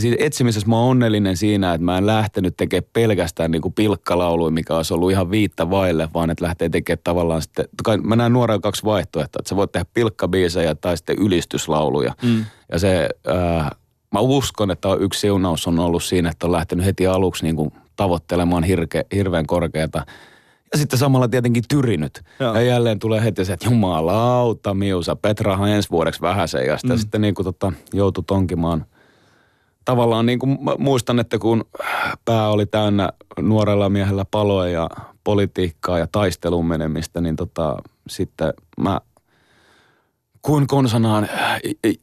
[0.00, 4.50] siitä etsimisessä mä oon onnellinen siinä, että mä en lähtenyt tekemään pelkästään niin kuin pilkkalauluja,
[4.50, 8.32] mikä olisi ollut ihan viittä vaille, vaan että lähtee tekemään tavallaan sitten, kai mä näen
[8.32, 12.14] nuorella kaksi vaihtoehtoa, että sä voit tehdä pilkkabiisejä tai sitten ylistyslauluja.
[12.22, 12.44] Mm.
[12.72, 13.70] Ja se, äh,
[14.12, 17.70] mä uskon, että yksi siunaus on ollut siinä, että on lähtenyt heti aluksi niin kuin
[17.96, 20.06] tavoittelemaan hirke, hirveän korkeata.
[20.72, 22.22] Ja sitten samalla tietenkin tyrinyt.
[22.40, 22.54] Joo.
[22.54, 26.66] Ja jälleen tulee heti se, että jumalauta miusa, Petrahan ensi vuodeksi vähäsen.
[26.66, 26.98] Ja sitä mm.
[26.98, 28.86] sitten niin kuin tota, joutui tonkimaan.
[29.84, 31.64] Tavallaan niin kuin muistan, että kun
[32.24, 33.08] pää oli täynnä
[33.40, 34.90] nuorella miehellä paloa ja
[35.24, 37.76] politiikkaa ja taistelun menemistä, niin tota,
[38.08, 39.00] sitten mä
[40.46, 41.28] kuin konsanaan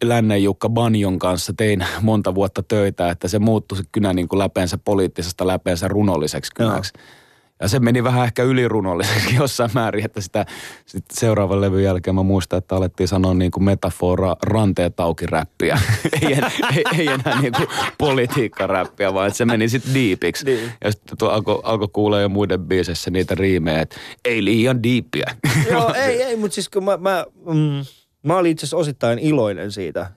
[0.04, 4.40] Lännen Jukka Banjon kanssa tein monta vuotta töitä, että se muuttui se kynä niin kuin
[4.40, 6.92] läpeensä poliittisesta läpeensä runolliseksi kynäksi.
[6.98, 7.23] Joo.
[7.64, 10.46] Ja se meni vähän ehkä ylirunolliseksi jossain määrin, että sitä
[10.86, 15.80] sit seuraavan levyn jälkeen mä muistan, että alettiin sanoa niin kuin metafora ranteet auki räppiä.
[16.22, 16.44] ei, en,
[16.76, 20.46] ei, ei, enää niin kuin politiikkaräppiä, vaan että se meni sitten diipiksi.
[20.46, 20.72] Niin.
[20.84, 23.96] Ja sitten alkoi alko kuulla jo muiden biisessä niitä riimejä, että
[24.26, 25.36] ei liian diippiä.
[25.72, 27.86] Joo, ei, ei, mutta siis kun mä, mä, mm,
[28.24, 30.12] mä olin itse asiassa osittain iloinen siitä,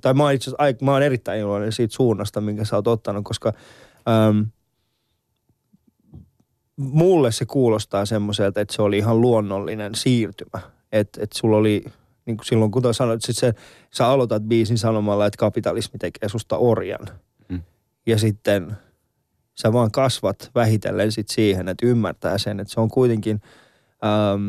[0.00, 3.52] tai mä, itse asiassa, mä olen erittäin iloinen siitä suunnasta, minkä sä oot ottanut, koska
[4.08, 4.40] ähm,
[6.80, 10.60] mulle se kuulostaa semmoiselta, että se oli ihan luonnollinen siirtymä.
[10.92, 11.84] Että et sulla oli,
[12.26, 13.54] niin kuin silloin kun sanoit, että se,
[13.90, 17.06] sä aloitat biisin sanomalla, että kapitalismi tekee susta orjan.
[17.48, 17.62] Mm.
[18.06, 18.76] Ja sitten
[19.54, 23.40] sä vaan kasvat vähitellen sit siihen, että ymmärtää sen, että se on kuitenkin,
[24.04, 24.48] ähm,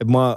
[0.00, 0.36] että mä,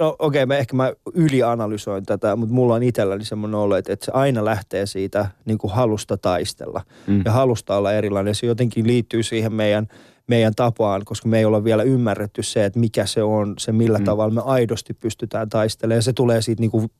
[0.00, 4.04] no okei, okay, ehkä mä ylianalysoin tätä, mutta mulla on itselläni semmoinen olo, että, että
[4.04, 7.22] se aina lähtee siitä niin kuin halusta taistella mm.
[7.24, 8.34] ja halusta olla erilainen.
[8.34, 9.88] Se jotenkin liittyy siihen meidän,
[10.26, 13.98] meidän tapaan, koska me ei olla vielä ymmärretty se, että mikä se on, se millä
[13.98, 14.04] mm.
[14.04, 15.98] tavalla me aidosti pystytään taistelemaan.
[15.98, 16.90] Ja se tulee siitä niin kuin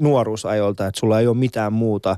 [0.00, 2.16] nuoruusajolta, että sulla ei ole mitään muuta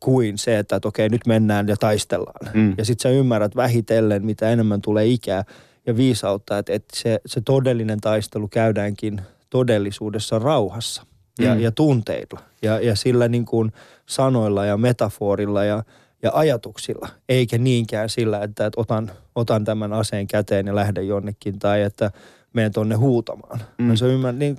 [0.00, 2.50] kuin se, että, että okei, nyt mennään ja taistellaan.
[2.54, 2.74] Mm.
[2.78, 5.44] Ja sitten sä ymmärrät vähitellen, mitä enemmän tulee ikää,
[5.86, 11.06] ja viisautta, että, että se, se todellinen taistelu käydäänkin todellisuudessa rauhassa
[11.38, 11.60] ja, mm.
[11.60, 13.72] ja tunteilla ja, ja sillä niin kuin
[14.06, 15.84] sanoilla ja metaforilla ja,
[16.22, 21.58] ja ajatuksilla, eikä niinkään sillä, että, että otan, otan tämän aseen käteen ja lähden jonnekin
[21.58, 22.10] tai että
[22.52, 23.60] menen tuonne huutamaan.
[23.78, 23.96] Mm.
[23.96, 24.58] Se ymmär, niin...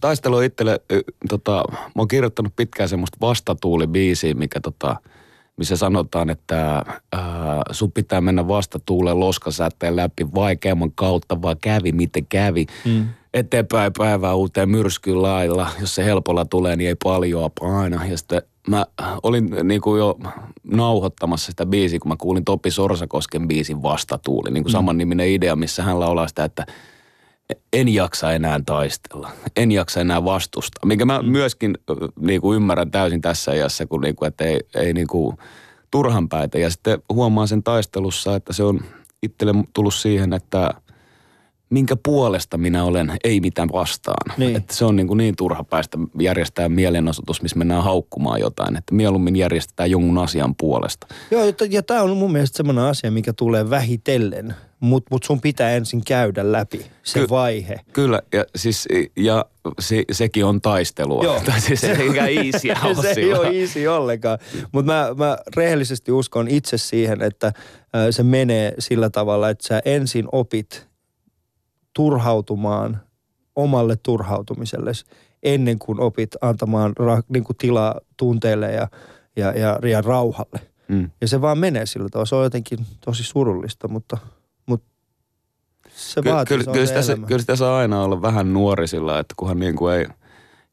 [0.00, 0.80] Taistelu itselle,
[1.28, 4.96] tota, mä oon kirjoittanut pitkään semmoista vastatuulibiisiä, mikä tota,
[5.56, 12.26] missä sanotaan, että ää, sun pitää mennä vastatuuleen loskasäteen läpi vaikeamman kautta, vaan kävi miten
[12.26, 12.66] kävi.
[12.84, 13.08] Mm.
[13.34, 15.68] Eteenpäin päivää uuteen myrskyyn lailla.
[15.80, 18.06] Jos se helpolla tulee, niin ei paljon paina.
[18.06, 18.86] Ja sitten mä
[19.22, 20.18] olin niin kuin jo
[20.64, 24.50] nauhoittamassa sitä biisiä, kun mä kuulin Topi Sorsakosken biisin Vastatuuli.
[24.50, 24.72] Niin kuin mm.
[24.72, 26.66] saman niminen idea, missä hän laulaa sitä, että–
[27.72, 30.86] en jaksa enää taistella, en jaksa enää vastusta.
[30.86, 31.28] Mikä mä mm.
[31.28, 31.74] myöskin
[32.20, 35.36] niin kuin ymmärrän täysin tässä ajassa, kun niin kuin, että ei, ei niin kuin
[35.90, 36.58] turhan päitä.
[36.58, 38.80] Ja sitten huomaan sen taistelussa, että se on
[39.22, 40.74] itselle tullut siihen, että
[41.72, 44.38] minkä puolesta minä olen, ei mitään vastaan.
[44.38, 44.56] Niin.
[44.56, 48.76] Että se on niin, kuin niin turha päästä järjestää mielenosoitus, missä mennään haukkumaan jotain.
[48.76, 51.06] Että mieluummin järjestetään jonkun asian puolesta.
[51.30, 55.40] Joo, ja, ja tämä on mun mielestä semmoinen asia, mikä tulee vähitellen mutta mut sun
[55.40, 57.80] pitää ensin käydä läpi se Ky- vaihe.
[57.92, 59.46] Kyllä, ja, siis, ja
[59.80, 61.24] se, sekin on taistelua.
[61.24, 61.40] Joo.
[61.46, 62.68] Tai siis se ei easy
[63.14, 64.38] Se ei ole easy ollenkaan.
[64.72, 67.52] Mutta mä, mä rehellisesti uskon itse siihen, että
[68.10, 70.91] se menee sillä tavalla, että sä ensin opit
[71.94, 73.00] turhautumaan
[73.56, 74.92] omalle turhautumiselle
[75.42, 78.88] ennen kuin opit antamaan ra, niin kuin tilaa tunteille ja,
[79.36, 80.60] ja, ja, ja rauhalle.
[80.88, 81.10] Mm.
[81.20, 82.26] Ja se vaan menee sillä tavalla.
[82.26, 84.18] Se on jotenkin tosi surullista, mutta–
[85.96, 89.18] se vaatii, kyllä, se kyllä, sitä, se, kyllä sitä saa aina olla vähän nuori sillä,
[89.18, 90.06] että kunhan niin kuin ei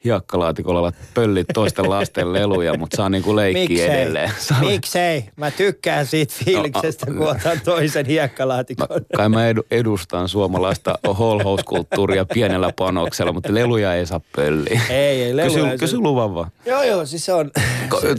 [0.06, 4.02] hiekkalaatikolla olla pöllit toisten lasten leluja, mutta saa niin kuin leikkiä Miksei?
[4.02, 4.32] edelleen.
[4.38, 4.60] Saa...
[4.60, 5.26] Miksei?
[5.36, 8.88] Mä tykkään siitä fiiliksestä, no, kun otan toisen hiekkalaatikon.
[8.90, 14.82] No, kai mä edustan suomalaista holhouskulttuuria pienellä panoksella, mutta leluja ei saa pölliä.
[14.90, 15.64] Ei, ei leluja.
[15.64, 16.52] Kysy, kysy luvan vaan.
[16.66, 17.52] Joo, joo, siis se on...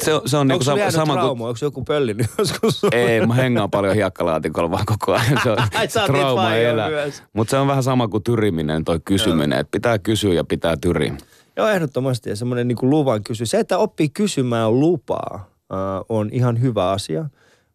[0.04, 1.16] Se, on, se on niinku sama, sama?
[1.16, 1.30] Kun...
[1.30, 2.80] Onko joku pöllinyt joskus?
[2.92, 5.40] Ei, mä hengaan paljon hiekkalaatikolla vaan koko ajan.
[5.42, 6.88] Se on Ai, trauma elää.
[7.32, 9.58] Mutta se on vähän sama kuin tyriminen, toi kysyminen.
[9.58, 11.14] Että pitää kysyä ja pitää tyriä.
[11.60, 12.30] Joo, ehdottomasti.
[12.30, 13.46] Ja semmoinen niin kuin luvan kysy.
[13.46, 17.24] Se, että oppii kysymään lupaa, äh, on ihan hyvä asia,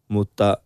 [0.08, 0.56] mutta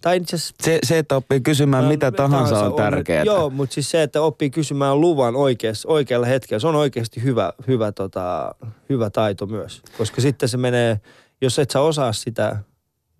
[0.00, 3.24] tai itse se, se, että oppii kysymään no, mitä tahansa, tahansa on tärkeää.
[3.24, 7.52] Joo, mutta siis se, että oppii kysymään luvan oikeassa, oikealla hetkellä, se on oikeasti hyvä,
[7.66, 8.54] hyvä, tota,
[8.88, 9.82] hyvä taito myös.
[9.98, 11.00] Koska sitten se menee,
[11.40, 12.56] jos et sä osaa sitä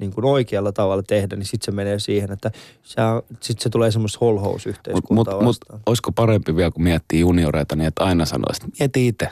[0.01, 2.51] niin kuin oikealla tavalla tehdä, niin sitten se menee siihen, että
[3.41, 7.87] sitten se tulee semmoista holhousyhteiskuntaa Mutta mut, mut, olisiko parempi vielä, kun miettii junioreita, niin
[7.87, 9.29] että aina sanoisi, että mieti itse.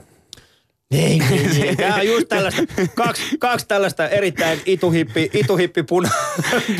[0.90, 1.76] Niin, niin, niin.
[1.76, 2.62] Tämä on just tällaista,
[2.94, 6.10] kaksi, kaksi tällaista erittäin ituhippi, ituhippi puna,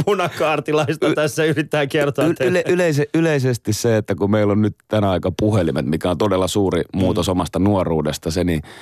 [0.05, 5.33] punakaartilaista tässä yrittää kertoa Yle, yleise, yleisesti se, että kun meillä on nyt tänä aika
[5.39, 7.31] puhelimet, mikä on todella suuri muutos mm.
[7.31, 8.63] omasta nuoruudesta, se niin–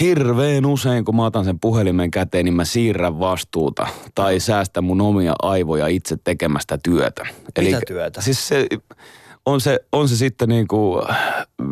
[0.00, 5.00] hirveän usein, kun mä otan sen puhelimen käteen, niin mä siirrän vastuuta tai säästän mun
[5.00, 7.26] omia aivoja itse tekemästä työtä.
[7.56, 8.20] Eli, Mitä työtä?
[8.20, 8.66] Siis se,
[9.46, 11.04] on se, on se sitten niin kuin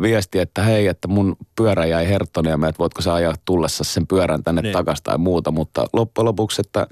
[0.01, 4.43] viesti, että hei, että mun pyörä jäi Herttoniemeen, että voitko sä ajaa tullessa sen pyörän
[4.43, 4.73] tänne niin.
[4.73, 5.51] takaisin tai muuta.
[5.51, 6.87] Mutta loppujen lopuksi, että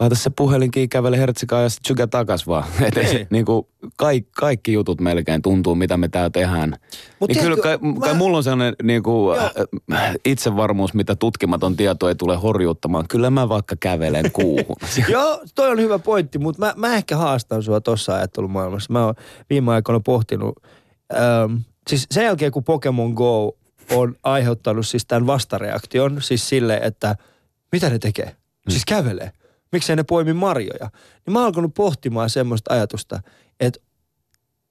[0.00, 2.64] laita se puhelinkin kävele hertsikaa ja sitten sykä takas vaan.
[2.86, 3.26] Et niin.
[3.30, 6.76] niin kuin, kaikki, kaikki jutut melkein tuntuu, mitä me täällä tehdään.
[7.20, 9.38] Mut niin kyllä tiedätkö, kai, mä- kai mulla on sellainen niin kuin,
[9.92, 13.08] äh, itsevarmuus, mitä tutkimaton tieto ei tule horjuttamaan.
[13.08, 14.76] Kyllä mä vaikka kävelen kuuhun.
[15.08, 18.92] Joo, toi on hyvä pointti, mutta mä, mä ehkä haastan sua tuossa ajattelumaailmassa.
[18.92, 19.14] Mä oon
[19.50, 20.62] viime aikoina pohtinut,
[21.14, 21.56] ähm,
[21.88, 23.52] siis sen jälkeen kun Pokemon Go
[23.90, 27.16] on aiheuttanut siis tämän vastareaktion, siis sille, että
[27.72, 28.36] mitä ne tekee?
[28.68, 29.32] Siis kävelee.
[29.72, 30.90] Miksei ne poimi marjoja?
[31.26, 33.20] Niin mä oon alkanut pohtimaan semmoista ajatusta,
[33.60, 33.80] että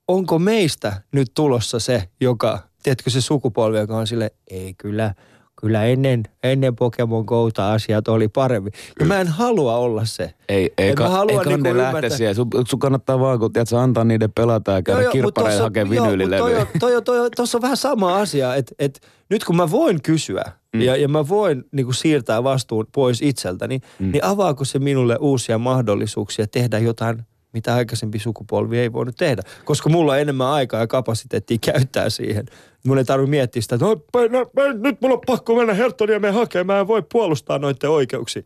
[0.07, 5.13] onko meistä nyt tulossa se, joka, tiedätkö se sukupolvi, joka on sille, ei kyllä,
[5.61, 8.73] kyllä ennen, ennen Pokemon Gouta asiat oli paremmin.
[8.99, 10.33] Ja mä en halua olla se.
[10.49, 12.35] Ei, ei, ka, ei niinku kanne lähteä ymmärtää- siihen.
[12.35, 15.95] Sun, sun kannattaa vaan, kun tiedät, antaa niiden pelata ja käydä Joo, joo, tossa- hakemaan
[15.95, 19.71] joo, mut Toi, toi, toi, tossa on vähän sama asia, että et, nyt kun mä
[19.71, 20.43] voin kysyä
[20.73, 20.81] mm.
[20.81, 24.11] ja, ja mä voin niin kuin siirtää vastuun pois itseltäni, mm.
[24.11, 29.41] niin avaako se minulle uusia mahdollisuuksia tehdä jotain, mitä aikaisempi sukupolvi ei voinut tehdä.
[29.65, 32.45] Koska mulla on enemmän aikaa ja kapasiteettia käyttää siihen.
[32.85, 33.85] Mun ei tarvitse miettiä sitä, että
[34.29, 38.43] no, mä, nyt mulla on pakko mennä Herttoniemeen hakemaan, mä en voi puolustaa noiden oikeuksia.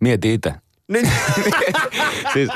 [0.00, 0.54] Mieti itse.
[0.92, 1.08] Niin,
[2.32, 2.50] siis,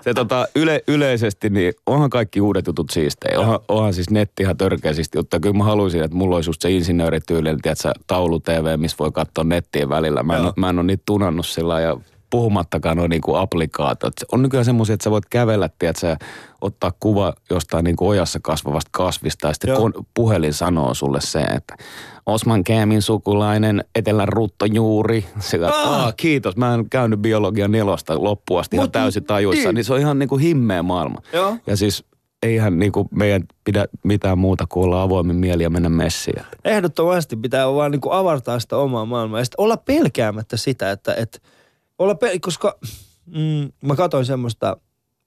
[0.00, 3.40] se tota, yle, yleisesti, niin onhan kaikki uudet jutut siistejä.
[3.40, 5.36] Onhan, onhan siis netti ihan törkeä siisti juttu.
[5.36, 9.44] Ja Kyllä mä haluaisin, että mulla olisi just se insinöörityylinen, tiedätkö, taulu-TV, missä voi katsoa
[9.44, 10.22] nettiin välillä.
[10.22, 10.52] Mä en, Joo.
[10.56, 11.96] mä en ole niitä tunannut sillä ja
[12.32, 14.12] puhumattakaan noin niinku applikaatiot.
[14.32, 16.16] On nykyään semmoisia, että sä voit kävellä, tiedätkö,
[16.60, 21.76] ottaa kuva jostain niinku ojassa kasvavasta kasvista ja sitten kon, puhelin sanoo sulle se, että
[22.26, 25.24] Osman Käämin sukulainen Etelän ruttojuuri.
[25.40, 26.04] Se, Ah!
[26.06, 29.68] ah, kiitos, mä en käynyt biologian nelosta loppuun asti ihan täysin tajuissa.
[29.68, 29.74] niin.
[29.74, 31.22] Niin se on ihan niinku himmeä maailma.
[31.32, 31.56] Joo.
[31.66, 32.04] Ja siis
[32.42, 36.42] eihän niinku meidän pidä mitään muuta kuin olla avoimen mieli ja mennä messiin.
[36.64, 41.14] Ehdottomasti pitää vaan niin kuin avartaa sitä omaa maailmaa ja sitten olla pelkäämättä sitä, että,
[41.14, 41.38] että
[42.02, 42.78] olla pel- koska
[43.26, 44.76] mm, mä katsoin semmoista,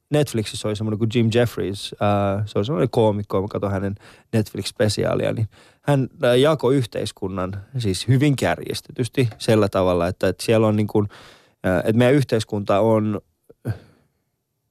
[0.10, 3.96] Netflixissä oli semmoinen kuin Jim Jeffries, äh, se on semmoinen koomikko, mä katsoin hänen
[4.34, 5.48] Netflix-spesiaalia, niin
[5.82, 11.08] hän äh, jakoi yhteiskunnan siis hyvin kärjistetysti sillä tavalla, että, että siellä on niin kuin,
[11.68, 13.22] äh, että meidän yhteiskunta on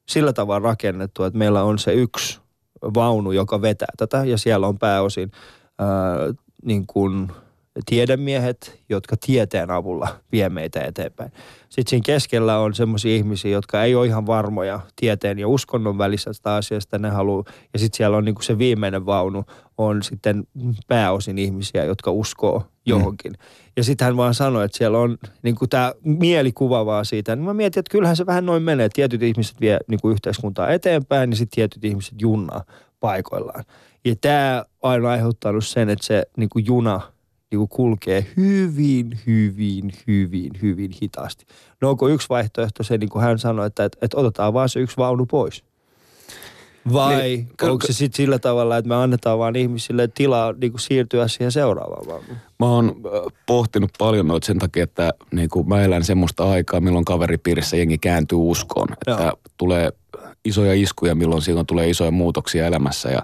[0.09, 2.41] sillä tavalla rakennettu, että meillä on se yksi
[2.95, 5.31] vaunu, joka vetää tätä ja siellä on pääosin
[5.79, 5.89] ää,
[6.65, 7.29] niin kuin
[7.87, 11.33] tiedemiehet, jotka tieteen avulla vie meitä eteenpäin.
[11.69, 16.55] Sitten siinä keskellä on semmoisia ihmisiä, jotka ei ole ihan varmoja tieteen ja uskonnon välisestä
[16.55, 16.99] asiasta.
[16.99, 19.45] Ne haluaa, ja sitten siellä on niin kuin se viimeinen vaunu,
[19.79, 20.45] on sitten
[20.89, 23.33] pääosin ihmisiä, jotka uskoo johonkin.
[23.33, 23.39] Mm.
[23.77, 27.37] Ja sitten hän vaan sanoi, että siellä on niin tämä mielikuva vaan siitä.
[27.37, 28.89] Niin mä mietin, että kyllähän se vähän noin menee.
[28.89, 32.65] Tietyt ihmiset vie niin kuin yhteiskuntaa eteenpäin, niin sitten tietyt ihmiset junnaa
[33.01, 33.65] paikoillaan.
[34.05, 37.01] Ja tämä on aiheuttanut sen, että se niin kuin juna
[37.55, 41.47] niin kuin kulkee hyvin, hyvin, hyvin, hyvin hitaasti.
[41.81, 44.81] No onko yksi vaihtoehto se, niin kuin hän sanoi, että, että, että otetaan vaan se
[44.81, 45.65] yksi vaunu pois?
[46.93, 50.81] Vai Niin, onko se sitten sillä tavalla, että me annetaan vaan ihmisille tilaa niin kuin
[50.81, 52.37] siirtyä siihen seuraavaan vaunuun?
[52.59, 52.97] Mä oon
[53.47, 57.99] pohtinut paljon noita sen takia, että niin kuin mä elän semmoista aikaa, milloin kaveripiirissä jengi
[57.99, 58.89] kääntyy uskoon.
[58.93, 59.39] Että Joo.
[59.57, 59.93] tulee
[60.45, 63.09] isoja iskuja, milloin silloin tulee isoja muutoksia elämässä.
[63.09, 63.23] Ja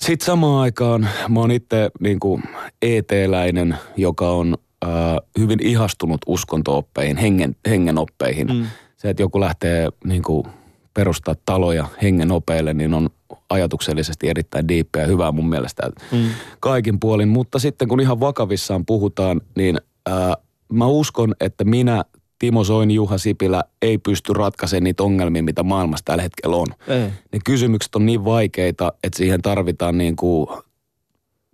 [0.00, 2.42] sitten samaan aikaan mä oon itse niin kuin
[2.82, 4.90] ET-läinen, joka on äh,
[5.38, 8.46] hyvin ihastunut uskontooppeihin, hengen, hengenoppeihin.
[8.46, 8.66] Mm.
[8.96, 10.46] Se, että joku lähtee niin kuin
[10.94, 13.10] perustaa taloja hengenopeille, niin on
[13.50, 16.30] ajatuksellisesti erittäin diippiä ja hyvää mun mielestä mm.
[16.60, 17.28] kaikin puolin.
[17.28, 20.34] Mutta sitten kun ihan vakavissaan puhutaan, niin ää,
[20.72, 22.04] mä uskon, että minä,
[22.40, 26.66] Timo Soini, Juha Sipilä ei pysty ratkaisemaan niitä ongelmia, mitä maailmassa tällä hetkellä on.
[26.88, 27.00] Ei.
[27.32, 30.46] Ne kysymykset on niin vaikeita, että siihen tarvitaan niin kuin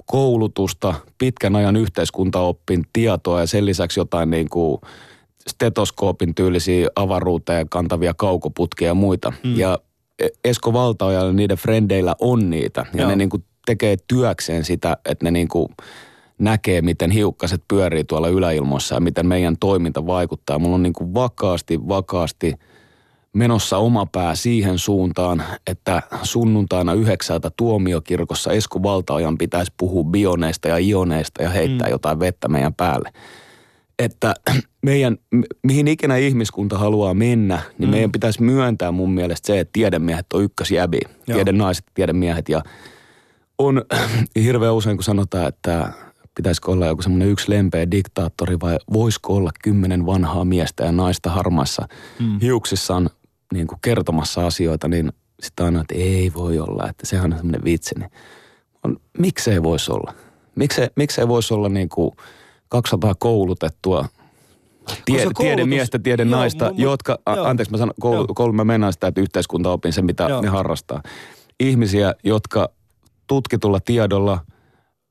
[0.06, 4.80] koulutusta, pitkän ajan yhteiskuntaoppin tietoa ja sen lisäksi jotain niin kuin
[5.48, 9.32] stetoskoopin tyylisiä avaruuteen kantavia kaukoputkia ja muita.
[9.44, 9.56] Mm.
[9.56, 9.78] Ja
[10.44, 12.86] Esko Valtaojalla ja niiden frendeillä on niitä.
[12.94, 13.10] Ja Joo.
[13.10, 15.68] ne niin kuin tekee työkseen sitä, että ne niin kuin
[16.38, 20.58] näkee, miten hiukkaset pyörii tuolla yläilmoissa ja miten meidän toiminta vaikuttaa.
[20.58, 22.54] Mulla on niin kuin vakaasti, vakaasti
[23.32, 30.78] menossa oma pää siihen suuntaan, että sunnuntaina yhdeksältä tuomiokirkossa Esko Valtaojan pitäisi puhua bioneista ja
[30.78, 31.90] ioneista ja heittää mm.
[31.90, 33.12] jotain vettä meidän päälle.
[33.98, 34.34] Että
[34.86, 37.90] meidän, mi- mihin ikinä ihmiskunta haluaa mennä, niin mm.
[37.90, 40.98] meidän pitäisi myöntää mun mielestä se, että tiedemiehet on ykkösjäbi.
[41.04, 41.36] Joo.
[41.36, 42.62] Tiedenaiset, tiedemiehet ja
[43.58, 43.84] on
[44.44, 45.92] hirveän usein, kun sanotaan, että
[46.36, 51.30] pitäisikö olla joku semmoinen yksi lempeä diktaattori vai voisiko olla kymmenen vanhaa miestä ja naista
[51.30, 51.88] harmaissa
[52.20, 52.40] mm.
[52.40, 53.10] hiuksissaan
[53.52, 57.64] niin kuin kertomassa asioita, niin sitten aina, että ei voi olla, että sehän on semmoinen
[57.64, 57.94] vitsi.
[57.98, 58.10] Niin
[58.84, 60.14] on, miksei voisi olla?
[60.54, 62.10] Miksei, miksei voisi olla niin kuin
[62.68, 64.08] 200 koulutettua
[65.04, 67.46] Tie, koulutus- tiedemiestä, tiedenaista, Joo, mu- jotka, joo.
[67.46, 70.40] anteeksi mä sanon, koulu, koulu mä mennään sitä, että yhteiskunta opin se, mitä Joo.
[70.40, 71.02] ne harrastaa.
[71.60, 72.68] Ihmisiä, jotka
[73.26, 74.40] tutkitulla tiedolla,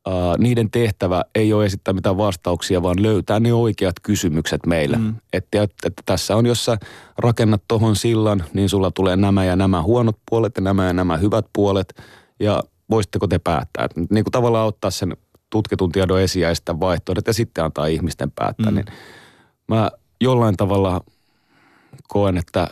[0.08, 4.98] uh, niiden tehtävä ei ole esittää mitään vastauksia, vaan löytää ne oikeat kysymykset meille.
[4.98, 5.16] Mm.
[5.34, 6.78] Että, että, että tässä on, jos sä
[7.18, 11.18] rakennat tohon sillan, niin sulla tulee nämä ja nämä huonot puolet ja nämä ja nämä
[11.18, 12.02] hyvät puolet.
[12.40, 13.86] Ja voisitteko te päättää?
[13.86, 15.18] Että niin kuin tavallaan ottaa sen
[15.50, 18.72] tutkitun tiedon esiin ja esittää vaihtoehdot ja sitten antaa ihmisten päättää.
[18.72, 18.76] Mm.
[18.76, 18.86] Niin
[19.68, 19.92] mä
[20.22, 21.02] jollain tavalla
[22.08, 22.68] koen, että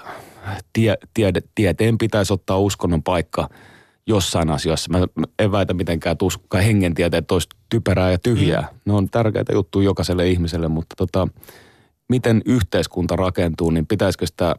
[0.73, 3.49] tie, tiede, tieteen pitäisi ottaa uskonnon paikka
[4.07, 4.91] jossain asioissa.
[4.91, 5.07] Mä
[5.39, 8.61] en väitä mitenkään, että usko- hengentieteet olisi typerää ja tyhjää.
[8.61, 8.77] Mm.
[8.85, 11.27] Ne on tärkeitä juttuja jokaiselle ihmiselle, mutta tota,
[12.09, 14.55] miten yhteiskunta rakentuu, niin pitäisikö sitä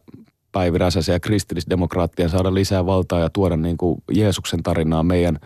[0.53, 5.39] Päivi Räsäsen ja kristillisdemokraattien saada lisää valtaa ja tuoda niin kuin Jeesuksen tarinaa meidän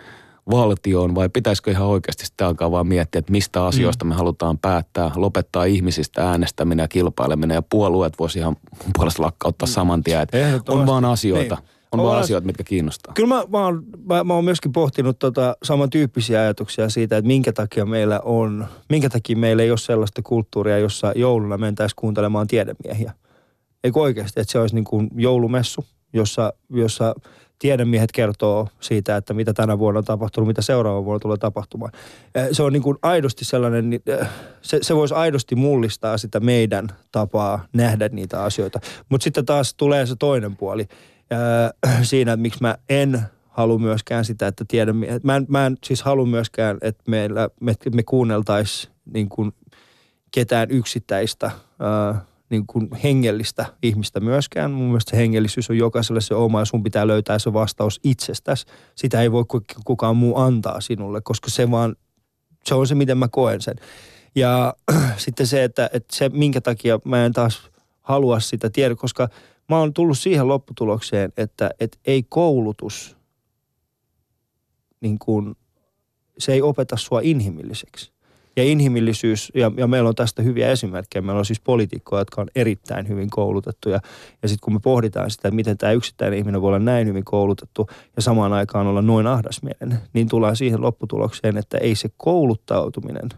[0.50, 4.08] valtioon vai pitäisikö ihan oikeasti sitten alkaa vaan miettiä, että mistä asioista mm.
[4.08, 8.56] me halutaan päättää, lopettaa ihmisistä äänestäminen ja kilpaileminen ja puolueet voisi ihan
[8.96, 10.36] puolesta lakkauttaa saman tien, että
[10.68, 11.77] on vaan asioita, Niin.
[11.92, 13.14] On vaan asioita, mitkä kiinnostaa.
[13.14, 17.52] Kyllä mä, mä, oon, mä, mä oon myöskin pohtinut tota samantyyppisiä ajatuksia siitä, että minkä
[17.52, 23.12] takia meillä on, minkä takia meillä ei ole sellaista kulttuuria, jossa jouluna mentäisiin kuuntelemaan tiedemiehiä.
[23.84, 27.14] Eikö oikeasti, että se olisi niin kuin joulumessu, jossa, jossa
[27.58, 31.92] tiedemiehet kertoo siitä, että mitä tänä vuonna on tapahtunut, mitä seuraava vuonna tulee tapahtumaan.
[32.34, 34.28] Eh, Se on niin kuin aidosti sellainen, niin, eh,
[34.62, 38.80] se, se voisi aidosti mullistaa sitä meidän tapaa nähdä niitä asioita.
[39.08, 40.86] Mutta sitten taas tulee se toinen puoli
[41.32, 45.76] äh, siinä, että miksi mä en halua myöskään sitä, että tiedämme, mä en, mä en
[45.84, 49.52] siis halua myöskään, että meillä, me, me kuunneltaisiin niin kuin
[50.30, 54.70] ketään yksittäistä äh, niin kuin hengellistä ihmistä myöskään.
[54.70, 58.66] Mun mielestä se hengellisyys on jokaiselle se oma ja sun pitää löytää se vastaus itsestäsi.
[58.94, 61.96] Sitä ei voi ku- kukaan muu antaa sinulle, koska se vaan,
[62.64, 63.76] se on se miten mä koen sen.
[64.34, 64.74] Ja
[65.16, 67.70] sitten se, että, että se minkä takia mä en taas
[68.00, 69.28] halua sitä tiedä, koska
[69.68, 73.16] mä oon tullut siihen lopputulokseen, että, että ei koulutus,
[75.00, 75.54] niin kuin,
[76.38, 78.12] se ei opeta sua inhimilliseksi.
[78.56, 81.22] Ja inhimillisyys, ja, ja meillä on tästä hyviä esimerkkejä.
[81.22, 84.00] Meillä on siis poliitikkoja, jotka on erittäin hyvin koulutettuja.
[84.42, 87.24] Ja sitten kun me pohditaan sitä, että miten tämä yksittäinen ihminen voi olla näin hyvin
[87.24, 93.28] koulutettu ja samaan aikaan olla noin ahdasmielinen, niin tullaan siihen lopputulokseen, että ei se kouluttautuminen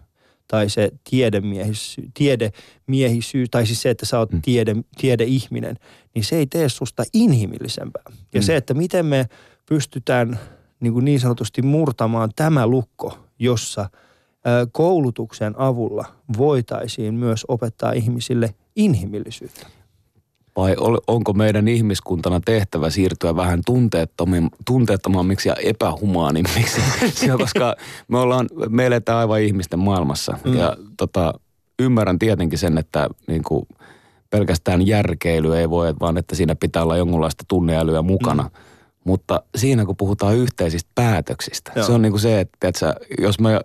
[0.51, 5.76] tai se tiedemiehisyys, tiedemiehisyys, tai siis se, että sä oot tiede, tiedeihminen,
[6.14, 8.03] niin se ei tee susta inhimillisempää.
[8.07, 8.42] Ja Mm.
[8.42, 9.28] se, että miten me
[9.66, 10.38] pystytään
[10.80, 13.90] niin, kuin niin sanotusti murtamaan tämä lukko, jossa
[14.72, 16.05] koulutuksen avulla
[16.38, 19.66] voitaisiin myös opettaa ihmisille inhimillisyyttä.
[20.57, 20.76] Vai
[21.07, 23.61] onko meidän ihmiskuntana tehtävä siirtyä vähän
[24.66, 26.80] tunteettomammiksi ja epähumaanimmiksi?
[27.38, 27.76] Koska
[28.09, 30.38] me ollaan, me eletään aivan ihmisten maailmassa.
[30.44, 30.55] Mm.
[30.55, 31.34] Ja tota,
[31.78, 33.66] ymmärrän tietenkin sen, että niin kuin,
[34.30, 38.42] pelkästään järkeily ei voi, vaan että siinä pitää olla jonkunlaista tunneälyä mukana.
[38.42, 38.51] Mm.
[39.05, 41.86] Mutta siinä kun puhutaan yhteisistä päätöksistä, Joo.
[41.86, 43.61] se on niin kuin se, että tiedätkö, jos mä,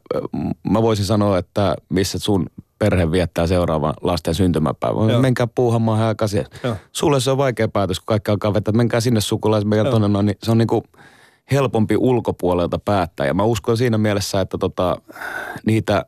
[0.70, 2.46] mä voisin sanoa, että missä sun
[2.80, 5.10] perhe viettää seuraavan lasten syntymäpäivän.
[5.10, 5.22] Joo.
[5.22, 6.46] Menkää puuhamaan ihan aikaisin.
[6.92, 8.72] Sulle se on vaikea päätös, kun kaikki alkaa vetää.
[8.72, 9.92] Menkää sinne sukulaisen Joo.
[9.92, 10.26] tonne noin.
[10.26, 10.84] Niin se on niinku
[11.52, 13.28] helpompi ulkopuolelta päättää.
[13.28, 15.02] Ja mä uskon siinä mielessä, että tota,
[15.66, 16.06] niitä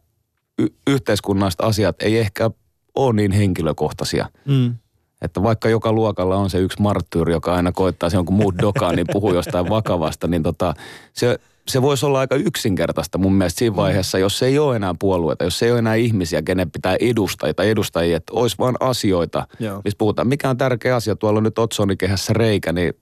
[0.59, 2.49] y- yhteiskunnalliset asiat ei ehkä
[2.95, 4.29] ole niin henkilökohtaisia.
[4.45, 4.75] Mm.
[5.21, 8.95] Että vaikka joka luokalla on se yksi marttyyri, joka aina koittaa se jonkun muun dokaan,
[8.95, 10.73] niin puhuu jostain vakavasta, niin tota,
[11.13, 11.39] se,
[11.69, 15.63] se voisi olla aika yksinkertaista mun mielestä siinä vaiheessa, jos ei ole enää puolueita, jos
[15.63, 19.81] ei ole enää ihmisiä, kenen pitää edustaa tai edustajia, että olisi vaan asioita, Joo.
[19.83, 20.27] missä puhutaan.
[20.27, 22.93] Mikä on tärkeä asia, tuolla on nyt otsonikehässä reikä, niin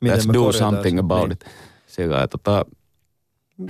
[0.00, 1.32] Miten let's do something about Niin.
[1.32, 1.44] it.
[1.86, 2.64] Sillä, tota,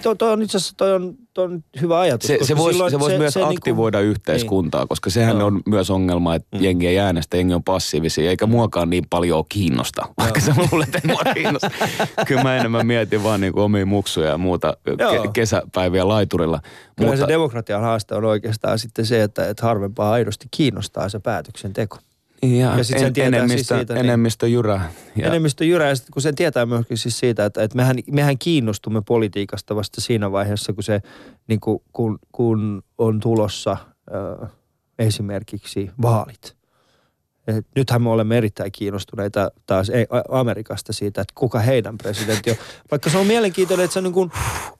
[0.02, 2.26] Toi, toi on itse asiassa toi on, toi on hyvä ajatus.
[2.26, 5.46] se, se voisi se vois myös niinku- aktivoida yhteiskuntaa, koska sehän Joo.
[5.46, 6.62] on myös ongelma, että Mm.
[6.64, 10.06] jengi ei äänestä, jengi on passiivisia, eikä muakaan niin paljon kiinnosta.
[10.18, 11.70] Vaikka sä luulet, että mua kiinnosta.
[12.26, 16.60] Kyllä mä enemmän mietin vaan niin omia muksuja ja muuta ke- kesäpäiviä laiturilla.
[16.96, 21.18] Kyllä Mutta se demokratian haaste on oikeastaan sitten se, että, että harvempaa aidosti kiinnostaa se
[21.18, 21.98] päätöksenteko.
[22.42, 24.74] Ja, ja sit sen en, tietää siis enemmistö, siitä, niin- enemmistö jyrä.
[24.74, 25.22] Ja.
[25.22, 29.02] Ja, Enemmistö jyrää, ja kun sen tietää myöskin siis siitä, että, että mehän, mehän kiinnostumme
[29.06, 31.00] politiikasta vasta siinä vaiheessa, kun se,
[31.48, 33.76] niin kuin, kun, kun on tulossa
[34.14, 34.46] ö,
[34.98, 36.57] esimerkiksi vaalit.
[37.48, 42.56] Et nythän me olemme erittäin kiinnostuneita taas ei- Amerikasta siitä, että kuka heidän presidentti on.
[42.90, 44.30] Vaikka se on mielenkiintoinen, että se on niin kuin,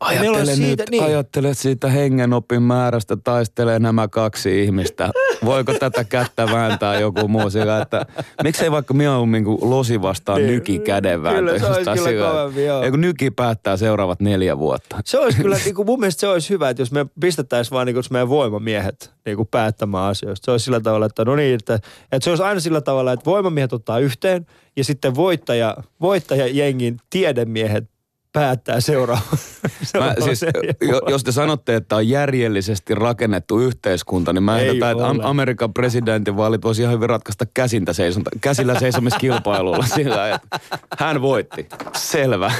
[0.00, 1.02] Ajattele siitä, nyt, niin.
[1.04, 5.10] ajattele siitä hengenopin määrästä taistelee nämä kaksi ihmistä.
[5.44, 8.06] Voiko tätä kättä vääntää joku muu sillä, että
[8.42, 10.50] miksei vaikka mieluummin kuin losi vastaan Niin.
[10.50, 11.40] nyki kädenvääntö.
[11.40, 12.90] Kyllä, se olisi kyllä sillä, kovempi, joo.
[12.90, 14.96] Kun nyki päättää seuraavat neljä vuotta.
[15.04, 17.86] Se olisi kyllä, niin kuin mun mielestä se olisi hyvä, että jos me pistettäisiin vaan
[17.86, 20.44] niin kuin meidän voimamiehet niin kuin päättämään asioista.
[20.44, 23.24] Se olisi sillä tavalla, että no niin, että, että se olisi aina sillä tavalla, että
[23.24, 27.84] voimamiehet ottaa yhteen ja sitten voittaja, voittaja jengin tiedemiehet
[28.32, 29.22] päättää seuraava.
[29.98, 30.40] Mä, siis,
[30.80, 35.10] jo, jos te sanotte, että on järjellisesti rakennettu yhteiskunta, niin mä ehdotan, että ole.
[35.10, 40.58] Am- Amerikan presidentinvaalit voisi ihan hyvin ratkaista käsintä seisonta, käsillä seisomiskilpailulla sillä, että
[40.98, 41.68] hän voitti.
[41.96, 42.52] Selvä.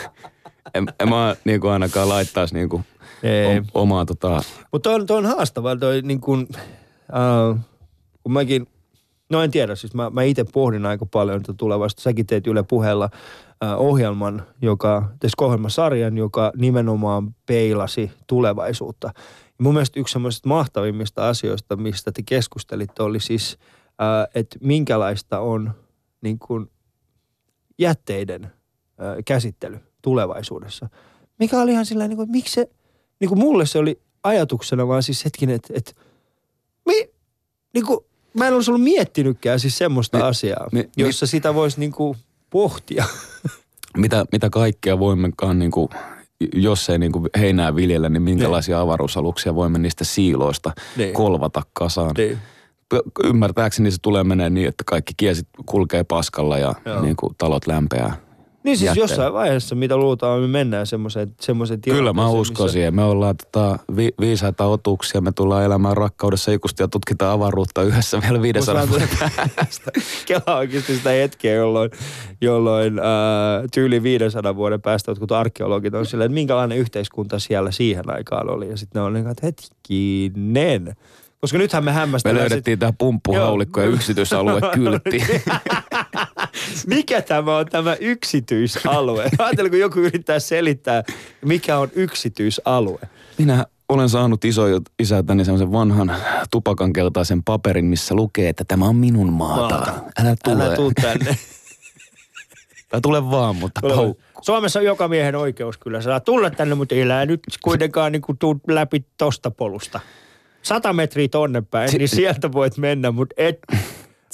[0.75, 2.85] En, en mä niin kuin ainakaan laittaisi niin kuin
[3.23, 3.59] Ei.
[3.59, 4.43] o, omaa tota,
[4.73, 7.64] Mutta on, toi on haastavaa, toi niin kuin, äh,
[8.23, 8.66] kun mäkin,
[9.31, 12.03] no en tiedä, siis mä, mä itse pohdin aika paljon tätä tulevaisuutta.
[12.03, 13.09] Säkin teet Yle puheella
[13.64, 19.11] äh, ohjelman, joka, teistä ohjelmasarjan, joka nimenomaan peilasi tulevaisuutta.
[19.47, 23.59] Ja mun mielestä yksi semmoisista mahtavimmista asioista, mistä te keskustelitte, oli siis,
[24.03, 25.73] äh, että minkälaista on
[26.21, 26.71] niin kuin
[27.79, 28.51] jätteiden äh,
[29.25, 30.89] käsittely tulevaisuudessa.
[31.39, 32.71] Mikä oli ihan sillä niin kuin, miksi se,
[33.21, 35.93] niin kuin mulle se oli ajatuksena vaan siis hetkinen, että, että
[36.87, 37.09] mi,
[37.75, 38.01] niin kuin,
[38.35, 42.19] mä en olisi ollut miettinytkään siis semmoista Mi- asiaa, mi- jossa sitä voisi niin kuin
[42.51, 43.05] pohtia.
[43.97, 45.89] mitä, mitä kaikkea voimmekaan, niin kuin,
[46.55, 51.14] jos ei niin kuin heinää viljellä, niin minkälaisia avaruusaluksia voimme niistä siiloista Niin.
[51.14, 52.14] kolvata kasaan.
[52.19, 52.39] niin.
[52.95, 57.03] P- Ymmärtääkseni se tulee menee niin, että kaikki kiesit kulkee paskalla ja Joo.
[57.03, 58.16] niin kuin talot lämpeää.
[58.69, 59.03] Niin siis jätteellä.
[59.12, 62.95] jossain vaiheessa, mitä luultaan, me mennään semmoiseen, semmoiseen Kyllä mä tilanteeseen, uskon missä- siihen.
[62.95, 68.21] Me ollaan tota, vi- viisaita otuksia, me tullaan elämään rakkaudessa ikusti ja tutkitaan avaruutta yhdessä
[68.23, 69.09] vielä 500 Musta vuoden
[69.57, 69.91] päästä.
[70.27, 71.91] Kela oikeasti sitä hetkeä, jolloin,
[72.41, 78.11] jolloin ää, tyyli 500 vuoden päästä jotkut arkeologit on silleen, että minkälainen yhteiskunta siellä siihen
[78.11, 78.69] aikaan oli.
[78.69, 80.95] Ja sitten ne on niin että hetkinen.
[81.41, 82.41] Koska nythän me Me hämmästellään...
[82.41, 85.23] löydettiin tämä pumppuhaulikko ja yksityisalue kyltti.
[86.87, 89.31] Mikä tämä on tämä yksityisalue?
[89.39, 91.05] Ajattelen, kun joku yrittää selittää,
[91.45, 92.99] mikä on yksityisalue.
[93.39, 94.62] Minä olen saanut iso
[94.99, 96.16] isältäni semmoisen vanhan
[96.51, 99.74] tupakan keltaisen paperin, missä lukee, että tämä on minun maata.
[99.74, 99.93] Maata.
[100.20, 100.64] Älä tule.
[100.64, 101.37] Älä tuu tänne.
[102.89, 104.14] Tai tule vaan, mutta pau.
[104.43, 106.01] Suomessa on joka miehen oikeus kyllä.
[106.01, 110.01] Saa tulla tänne, mutta elää nyt kuitenkaan niin kuin tuu läpi tosta polusta.
[110.62, 113.59] Sata metriä tonne päin, Si- niin sieltä voit mennä, mutta et,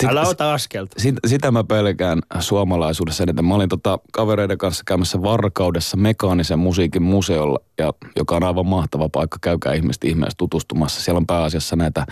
[0.00, 0.96] Sit- älä ota askelta.
[0.98, 3.44] Sit, sitä mä pelkään suomalaisuudessa eniten.
[3.44, 9.08] Mä olin tota kavereiden kanssa käymässä Varkaudessa mekaanisen musiikin museolla, ja, joka on aivan mahtava
[9.08, 9.38] paikka.
[9.40, 11.02] Käykää ihmiset ihmeessä tutustumassa.
[11.02, 12.06] Siellä on pääasiassa näitä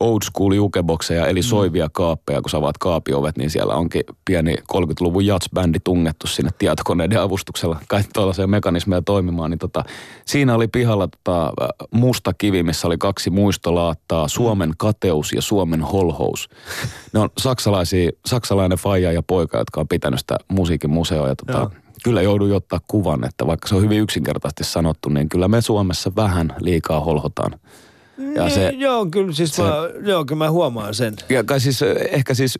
[0.00, 2.42] old school jukebokseja, eli soivia kaappeja.
[2.42, 8.10] Kun sä avaat kaapiovet, niin siellä onkin pieni 30-luvun jatsbändi tungettu sinne tietokoneiden avustuksella kaikki
[8.14, 9.50] tuollaisia mekanismeja toimimaan.
[9.50, 9.84] Niin tota,
[10.24, 11.52] siinä oli pihalla tota,
[11.90, 16.48] musta kivi, missä oli kaksi muistolaattaa, Suomen kateus ja Suomen holhous.
[17.12, 21.28] Ne on saksalaisia, saksalainen faija ja poika, jotka on pitänyt sitä musiikin museoa.
[21.28, 21.70] Ja tota, Joo.
[22.04, 26.12] kyllä joudun ottaa kuvan, että vaikka se on hyvin yksinkertaisesti sanottu, niin kyllä me Suomessa
[26.16, 27.60] vähän liikaa holhotaan.
[28.34, 31.16] Ja se, niin, joo, kyllä siis se- mä, joo, kyllä mä huomaan sen.
[31.28, 32.58] ja kai siis, eh, ehkä siis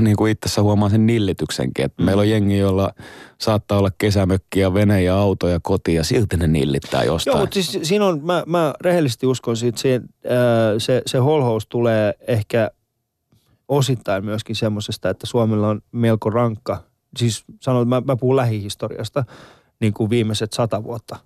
[0.00, 2.06] niin kuin itse huomaan sen nillityksenkin, että mm.
[2.06, 2.92] meillä on jengi, jolla
[3.38, 7.32] saattaa olla kesämökki ja vene ja auto ja koti ja silti ne nillittää jostain.
[7.34, 10.00] Joo, mutta siis siinä on, mä, mä rehellisesti uskon siitä, se,
[10.78, 12.70] se, se holhous tulee ehkä
[13.76, 16.82] osittain myöskin semmoisesta, että Suomella on melko rankka,
[17.16, 19.24] siis sanon, mä, mä puhun lähihistoriasta,
[19.80, 21.16] niin kuin viimeiset sata vuotta.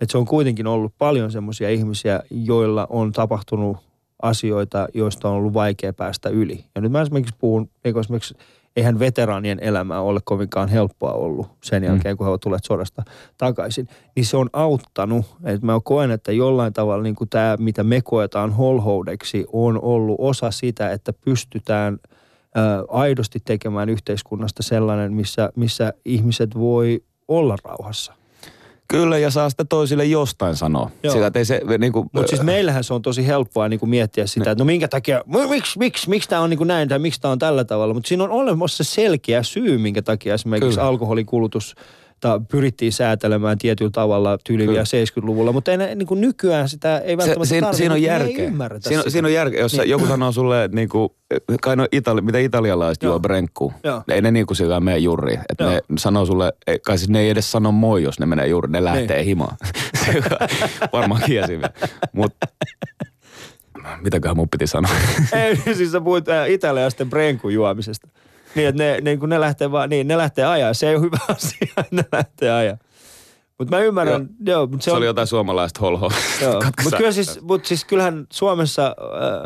[0.00, 3.76] Että se on kuitenkin ollut paljon semmoisia ihmisiä, joilla on tapahtunut
[4.22, 6.64] asioita, joista on ollut vaikea päästä yli.
[6.74, 8.34] Ja nyt mä esimerkiksi puhun, eikö esimerkiksi,
[8.76, 13.02] eihän veteraanien elämä ole kovinkaan helppoa ollut sen jälkeen, kun he ovat tulleet sodasta
[13.38, 13.88] takaisin.
[14.16, 18.00] Niin se on auttanut, että mä koen, että jollain tavalla niin kuin tämä, mitä me
[18.02, 21.98] koetaan holhoudeksi, on ollut osa sitä, että pystytään
[22.54, 28.12] ää, aidosti tekemään yhteiskunnasta sellainen, missä, missä ihmiset voi olla rauhassa.
[28.88, 30.90] Kyllä, ja saa sitä toisille jostain sanoa.
[31.12, 34.26] Sitä, ei se, niin kuin, Mutta siis meillähän se on tosi helppoa niin kuin miettiä
[34.26, 36.98] sitä, että no minkä takia, mi- miksi, miksi, miksi tämä on niin kuin näin tai
[36.98, 37.94] miksi tämä on tällä tavalla.
[37.94, 40.88] Mutta siinä on olemassa selkeä syy, minkä takia esimerkiksi Kyllä.
[42.28, 44.82] Alkoholikulutus pyrittiin säätelemään tietyllä tavalla tyyli vielä
[45.20, 48.02] 70-luvulla, mutta ei, niin kuin nykyään sitä ei se, välttämättä siinä, tarvitse, siinä on ei
[48.04, 48.50] järkeä.
[48.80, 49.10] Siinä, sitä.
[49.10, 49.60] siinä on järkeä.
[49.60, 49.90] Jos niin.
[49.90, 51.16] joku sanoo sulle, että niinku,
[51.62, 53.12] kai no itali, mitä italialaiset Joo.
[53.12, 53.72] juo brenkkuu.
[53.84, 54.02] Joo.
[54.08, 55.40] Ei ne niinku sillä mene juriin.
[55.48, 58.46] Että ne sanoo sulle, ei- kai siis ne ei edes sano moi, jos ne menee
[58.46, 58.72] juuriin.
[58.72, 59.26] Ne lähtee Niin.
[59.26, 59.56] himaan.
[60.92, 61.58] Varmaan kiesi.
[62.12, 62.46] Mutta
[64.02, 64.90] mitäköhän mun piti sanoa?
[65.32, 68.08] Ei, siis sä puhuit äh, italialaisten brenkun juomisesta.
[68.54, 70.74] Niin, että ne, niin kun ne lähtee vaan, niin ne lähtee ajaa.
[70.74, 72.76] Se ei ole hyvä asia, että ne lähtee ajaa.
[73.58, 76.10] Mutta mä ymmärrän, joo, joo mutta Se, se oli jotain suomalaista holhoa.
[76.82, 78.96] Mutta kyllä siis, mut siis kyllähän Suomessa,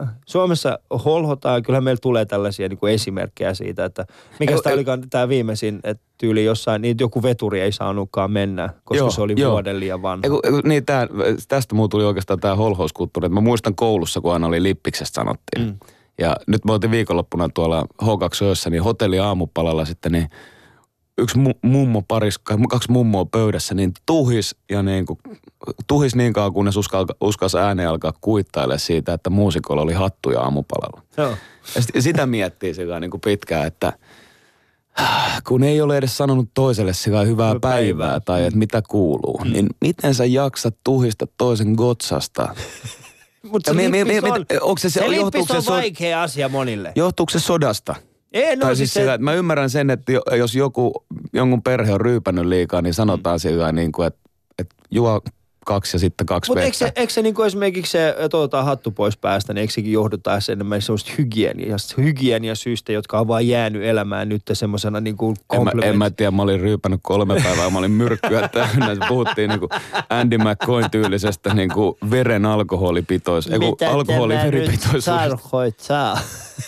[0.00, 4.06] äh, Suomessa holhotaan, kyllähän meillä tulee tällaisia niin kuin esimerkkejä siitä, että
[4.40, 8.98] mikä tämä olikaan tämä viimeisin, että tyyli jossain, niin joku veturi ei saanutkaan mennä, koska
[8.98, 9.52] Joo, se oli joo.
[9.52, 10.20] vuoden liian vanha.
[10.24, 11.06] Eiku, eiku, niin tää,
[11.48, 13.26] tästä muu tuli oikeastaan tämä holhouskulttuuri.
[13.26, 15.66] että Mä muistan koulussa, kun aina oli lippiksestä sanottiin.
[15.66, 15.78] Mm.
[16.18, 20.28] Ja nyt me oltiin viikonloppuna tuolla H2 niin hotelli aamupalalla sitten, niin
[21.18, 22.38] yksi mu- mummo paris,
[22.68, 25.18] kaksi mummoa pöydässä, niin tuhis ja niin kuin,
[25.86, 31.02] tuhis niin kauan, kunnes uskal, uskas ääneen alkaa kuittailla siitä, että muusikolla oli hattuja aamupalalla.
[31.16, 31.34] Joo.
[31.74, 33.92] Ja sit, sitä miettii sillä niin kuin pitkään, että
[35.48, 37.70] kun ei ole edes sanonut toiselle sillä hyvää päivää.
[37.70, 42.48] päivää tai että mitä kuuluu, niin miten sä jaksat tuhista toisen gotsasta?
[43.43, 44.30] Mutta se, mi- lippis mi-
[44.61, 45.01] on, se- se,
[45.47, 46.93] se on so- vaikea asia monille.
[46.97, 47.95] Johtuuko se sodasta?
[48.32, 50.93] Ei, no tai siis siis se, sillä, että mä ymmärrän sen, että jo- jos joku,
[51.32, 53.41] jonkun perhe on ryypännyt liikaa, niin sanotaan mm.
[53.41, 54.20] sillä niin kuin, että,
[54.59, 55.20] että juo
[55.68, 58.90] kaksi ja sitten kaksi Mutta eikö se, eikö se niinku esimerkiksi se, että otetaan hattu
[58.90, 63.82] pois päästä, niin eikö sekin johdu taas enemmän semmoista hygieniasta, hygieniasyistä, jotka on vaan jäänyt
[63.82, 67.78] elämään nyt semmoisena niinku En mä, en mä tiedä, mä olin ryypännyt kolme päivää, mä
[67.78, 69.06] olin myrkkyä täynnä.
[69.08, 69.70] Puhuttiin niin kuin
[70.10, 73.58] Andy McCoyn tyylisestä niin kuin veren alkoholipitois, ei
[73.90, 76.18] alkoholiveripitoisuudesta.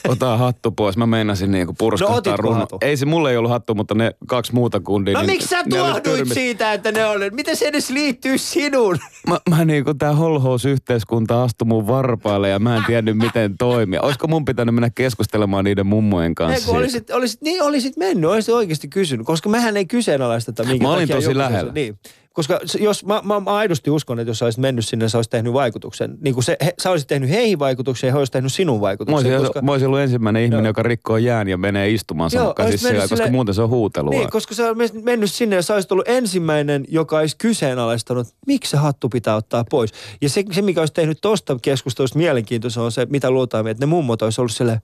[0.09, 0.97] Ota hattu pois.
[0.97, 2.59] Mä meinasin niin kuin No purskahtaa runno.
[2.59, 2.79] hatun?
[2.83, 5.15] Ei se mulle ei ollut hattu, mutta ne kaksi muuta kundia.
[5.15, 7.31] No niin miksi sä tuohduit siitä, että ne oli?
[7.31, 8.90] Miten se edes liittyy sinuun?
[9.29, 14.03] Mä, mä niin kuin tää holhousyhteiskunta astui mun varpaille ja mä en tiennyt miten toimia.
[14.03, 16.61] Olisiko mun pitänyt mennä keskustelemaan niiden mummojen kanssa?
[16.61, 20.87] Ei, kun olisit, olisit, niin olisit mennyt, olisit oikeasti kysynyt, koska mähän ei kyseenalaisteta minkä
[20.87, 21.73] Mä olin tosi lähellä.
[21.73, 21.99] Niin.
[22.41, 25.31] Koska jos, mä, mä, mä aidosti uskon, että jos sä olisit mennyt sinne, sä olisit
[25.31, 26.19] tehnyt vaikutuksen.
[26.21, 28.81] Niin kuin se, he, sä olisit tehnyt heihin vaikutuksen ja he olisit tehnyt sinun Mä
[28.81, 29.33] vaikutuksen.
[29.33, 30.71] olisin, koska, mä olisin ollut ensimmäinen ihminen, Joo.
[30.71, 33.63] joka rikkoo jään ja menee istumaan sun käsissä olisit mennyt siellä, koska sille- muuten se
[33.63, 34.11] on huutelua.
[34.11, 38.71] niin, koska sä olisit mennyt sinne ja sä olisit ollut ensimmäinen, joka olisi kyseenalaistanut, miksi
[38.71, 39.91] se hattu pitää ottaa pois.
[40.21, 43.87] Ja se, se mikä olisi tehnyt tosta keskustelusta mielenkiintoista on se, mitä luultaan, että ne
[43.87, 44.83] mummot olisi ollut sille,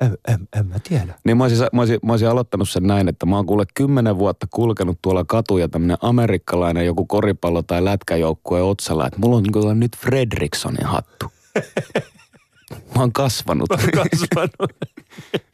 [0.00, 1.14] en, en, en mä tiedä.
[1.24, 4.18] Niin mä olisin, mä, olisin, mä olisin aloittanut sen näin, että mä oon kuule kymmenen
[4.18, 9.80] vuotta kulkenut tuolla katuja tämmönen amerikkalainen joku koripallo- tai lätkäjoukkue otsalla, että mulla on niin
[9.80, 11.26] nyt Fredrikssonin hattu.
[12.94, 13.68] mä oon kasvanut.
[13.68, 14.72] Kasvanut.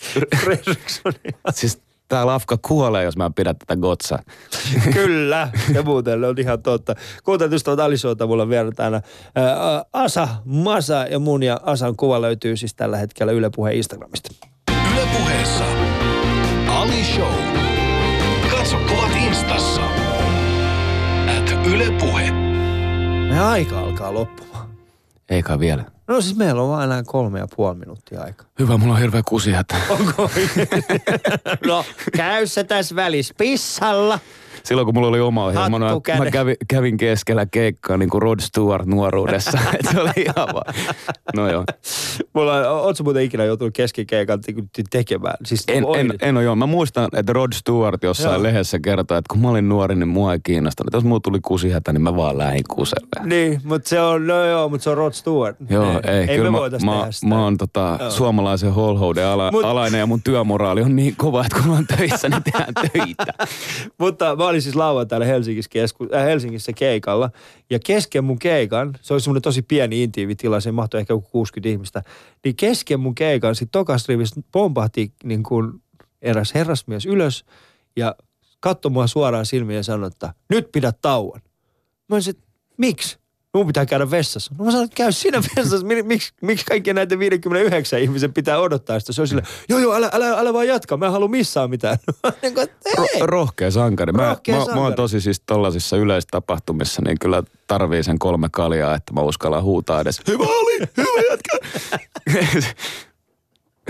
[0.44, 1.34] Fredrikssonin.
[1.50, 4.18] siis tää lafka kuolee, jos mä en pidä tätä gotsaa.
[4.94, 6.94] Kyllä, ja muuten on ihan totta.
[7.24, 9.02] Kuuntelut ystävät Alisoita, mulla vielä täällä
[9.34, 14.30] ää, Asa, Masa ja mun ja Asan kuva löytyy siis tällä hetkellä Yle Puheen Instagramista.
[14.92, 15.64] Ylepuheessa
[16.68, 17.34] Ali Show.
[18.50, 19.82] Katso kuvat instassa.
[21.38, 22.30] At Yle Puhe.
[23.28, 24.70] Meidän aika alkaa loppumaan.
[25.28, 25.84] Eikä vielä.
[26.10, 28.46] No siis meillä on vaan enää kolme ja puoli minuuttia aikaa.
[28.58, 29.76] Hyvä, mulla on hirveä kusihätä.
[29.88, 30.30] Onko?
[31.66, 31.84] no,
[32.16, 34.18] käy se tässä välissä pissalla.
[34.64, 35.86] Silloin kun mulla oli oma ohjelma, mä,
[36.18, 39.58] mä kävin, kävin keskellä keikkaa niin kuin Rod Stewart nuoruudessa.
[39.92, 40.74] Se oli ihan vaan.
[41.36, 41.64] No joo.
[42.34, 45.34] Mulla on, ootko muuten ikinä joutunut keskikeikan te- tekemään?
[45.44, 46.56] Siis En, en, oikein- en ole joo.
[46.56, 48.42] Mä muistan, että Rod Stewart jossain Joo.
[48.42, 50.92] lehdessä kertoi, että kun mä olin nuori, niin mua ei kiinnostanut.
[50.94, 53.26] Jos mulla tuli kusihätä, niin mä vaan lähdin kuselle.
[53.26, 55.56] Niin, mutta se on, no joo, mutta se on Rod Stewart.
[55.70, 56.14] Joo, ei.
[56.18, 57.26] ei kyllä me mä, voitais mä, tehdä sitä.
[57.26, 58.10] mä oon tota, Joo.
[58.10, 61.86] suomalaisen holhouden ala, Mut- alainen ja mun työmoraali on niin kova, että kun mä oon
[61.96, 63.24] töissä, niin tehdään töitä.
[64.00, 67.30] Mutta mä olin siis lauantaina Helsingissä, kesku, äh, Helsingissä keikalla.
[67.70, 71.28] Ja kesken mun keikan, se oli semmoinen tosi pieni intiivi tila, se mahtui ehkä joku
[71.30, 72.02] 60 ihmistä.
[72.44, 75.72] Niin kesken mun keikan sit tokas rivissä pompahti niin kuin
[76.22, 77.44] eräs herrasmies ylös
[77.96, 78.14] ja
[78.60, 81.40] katsoi mua suoraan silmiin ja sanoi, että nyt pidä tauon.
[82.08, 82.34] Mä olisin,
[82.76, 83.18] miksi?
[83.54, 84.54] Mun pitää käydä vessassa.
[84.58, 85.86] No mä sanoin, että käy siinä vessassa.
[85.86, 89.12] Mi- Miksi, miksi kaikkien näiden 59 ihmisen pitää odottaa sitä?
[89.12, 90.96] Se on sille, joo joo, älä, älä, älä vaan jatka.
[90.96, 91.98] Mä en halua missään mitään.
[92.42, 92.68] niin kuin.
[92.98, 94.12] Ro- rohkea sankari.
[94.12, 94.94] Mä, Rohkea mä, mä oon sankari.
[94.96, 100.20] tosi siis tollasissa yleistapahtumissa, niin kyllä tarvii sen kolme kaljaa, että mä uskallan huutaa edes.
[100.28, 101.58] Hyvä oli, hyvä jätkä.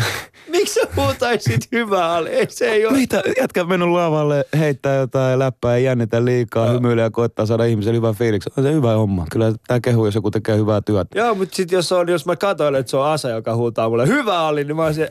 [0.51, 2.29] Miksi sä huutaisit hyvää Ali?
[2.29, 2.99] Ei se ei ole.
[2.99, 3.23] Mitä?
[3.41, 6.75] Jätkä mennyt lavalle, heittää jotain läppää, ei jännitä liikaa, Joo.
[6.75, 8.53] hymyilee ja koittaa saada ihmiselle hyvän fiiliksen.
[8.57, 9.27] On se hyvä homma.
[9.33, 11.19] Kyllä tää kehu, jos joku tekee hyvää työtä.
[11.19, 14.07] Joo, mutta sitten jos, on, jos mä katsoin, että se on Asa, joka huutaa mulle
[14.07, 15.09] hyvä Ali, niin mä olisin,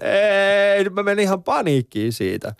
[0.78, 2.54] ei, mä menin ihan paniikkiin siitä.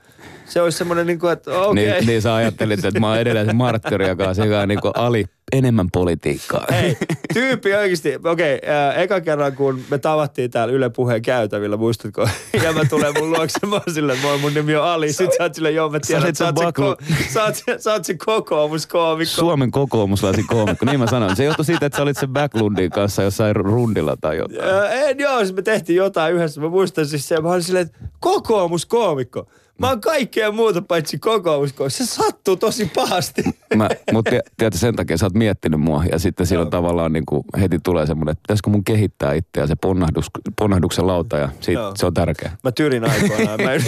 [0.50, 1.86] Se olisi semmoinen, niin kuin, että okei.
[1.86, 4.92] Niin, niin sä ajattelit, että mä oon edelleen se markkeri, joka on sekä niin kuin
[4.96, 6.66] ali enemmän politiikkaa.
[6.72, 6.98] Hei,
[7.34, 12.30] tyyppi oikeasti, okei, okay, eka kerran kun me tavattiin täällä Yle Puheen käytävillä, muistatko?
[12.64, 15.14] Ja mä tulen mun luokse, mä oon silleen, moi mun nimi on Ali.
[15.14, 17.64] Sitten sä oot silleen, joo mä tiedän, sä se oot se, ko- sä oot se,
[17.78, 19.36] sä oot se kokoomuskoomikko.
[19.36, 21.36] Suomen kokoomuslaisin koomikko, niin mä sanoin.
[21.36, 24.70] Se johtui siitä, että sä olit sen Backlundin kanssa jossain rundilla tai jotain.
[24.70, 26.62] Ää, En joo, siis me tehtiin jotain yhdessä.
[26.62, 29.46] Mä muistan siis se, mä olin silleen, että kokoomuskoomikko.
[29.80, 32.06] Mä oon kaikkea muuta paitsi kokoomuskoissa.
[32.06, 33.44] Se sattuu tosi pahasti.
[33.76, 37.44] Mä, mutta tiedätkö, sen takia sä oot miettinyt mua ja sitten silloin tavallaan niin kuin
[37.60, 40.26] heti tulee semmoinen, että pitäisikö mun kehittää itseä se ponnahdus,
[40.60, 41.92] ponnahduksen lauta ja siitä, Joo.
[41.96, 42.52] se on tärkeä.
[42.64, 43.60] Mä tyrin aikoinaan.
[43.64, 43.70] Mä,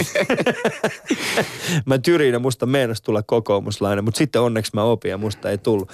[1.86, 5.58] mä tyrin ja musta meinas tulla kokoomuslainen, mutta sitten onneksi mä opin ja musta ei
[5.58, 5.90] tullut.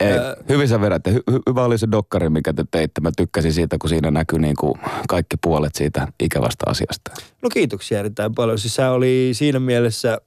[0.00, 0.18] Ei,
[0.48, 1.08] hyvin sä vedät.
[1.08, 3.00] Hy- hy- hyvä oli se dokkari, mikä te teitte.
[3.00, 4.74] Mä tykkäsin siitä, kun siinä näkyy niin kuin
[5.08, 7.10] kaikki puolet siitä ikävästä asiasta.
[7.42, 8.58] No kiitoksia erittäin paljon.
[8.58, 10.20] Siis se oli siinä mielessä,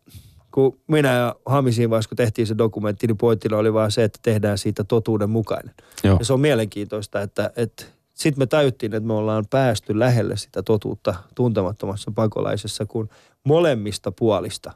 [0.52, 4.04] kun minä ja Hami siinä vaiheessa, kun tehtiin se dokumentti, niin pointtina oli vaan se,
[4.04, 5.76] että tehdään siitä totuuden mukainen.
[6.04, 6.18] Joo.
[6.20, 10.64] Ja se on mielenkiintoista, että, että sitten me tajuttiin, että me ollaan päästy lähelle sitä
[10.64, 13.10] totuutta tuntemattomassa pakolaisessa, kun
[13.44, 14.72] molemmista puolista.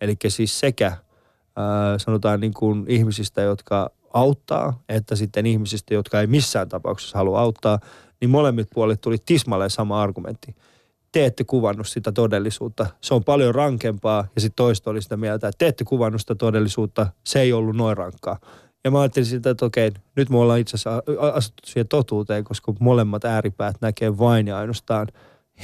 [0.00, 0.92] Eli siis sekä
[1.98, 7.78] sanotaan niin kuin ihmisistä, jotka auttaa, että sitten ihmisistä, jotka ei missään tapauksessa halua auttaa,
[8.20, 10.56] niin molemmit puolet tuli tismalleen sama argumentti.
[11.12, 12.86] Te ette kuvannut sitä todellisuutta.
[13.00, 14.26] Se on paljon rankempaa.
[14.34, 17.06] Ja sitten toista oli sitä mieltä, että te ette kuvannut sitä todellisuutta.
[17.24, 18.38] Se ei ollut noin rankkaa.
[18.84, 22.44] Ja mä ajattelin sitä, että okei, nyt me ollaan itse asiassa a- astuttu siihen totuuteen,
[22.44, 25.08] koska molemmat ääripäät näkee vain ja ainoastaan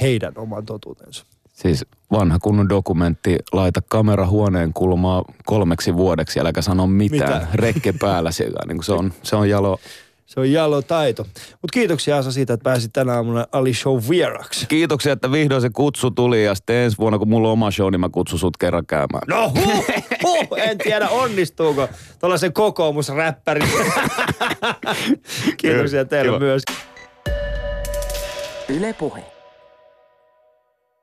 [0.01, 1.25] heidän oman totuutensa.
[1.61, 7.41] Siis vanha kunnon dokumentti, laita kamera huoneen kulmaa kolmeksi vuodeksi, äläkä sano mitään.
[7.41, 7.47] Mitä?
[7.53, 8.59] Rekke päällä siellä.
[8.67, 9.79] Niin kuin se, on, se on jalo.
[10.25, 11.23] Se on jalo taito.
[11.33, 14.65] Mutta kiitoksia Asa siitä, että pääsit tänä aamuna Ali Show vieraksi.
[14.65, 17.91] Kiitoksia, että vihdoin se kutsu tuli ja sitten ensi vuonna, kun mulla on oma show,
[17.91, 19.23] niin mä kutsun sut kerran käymään.
[19.27, 19.85] No huh,
[20.23, 21.87] huh, en tiedä onnistuuko
[22.19, 23.69] tuollaisen kokoomusräppärin.
[25.57, 26.39] Kiitoksia teille Kiva.
[26.39, 26.63] myös.
[28.69, 29.30] Yle Puhe.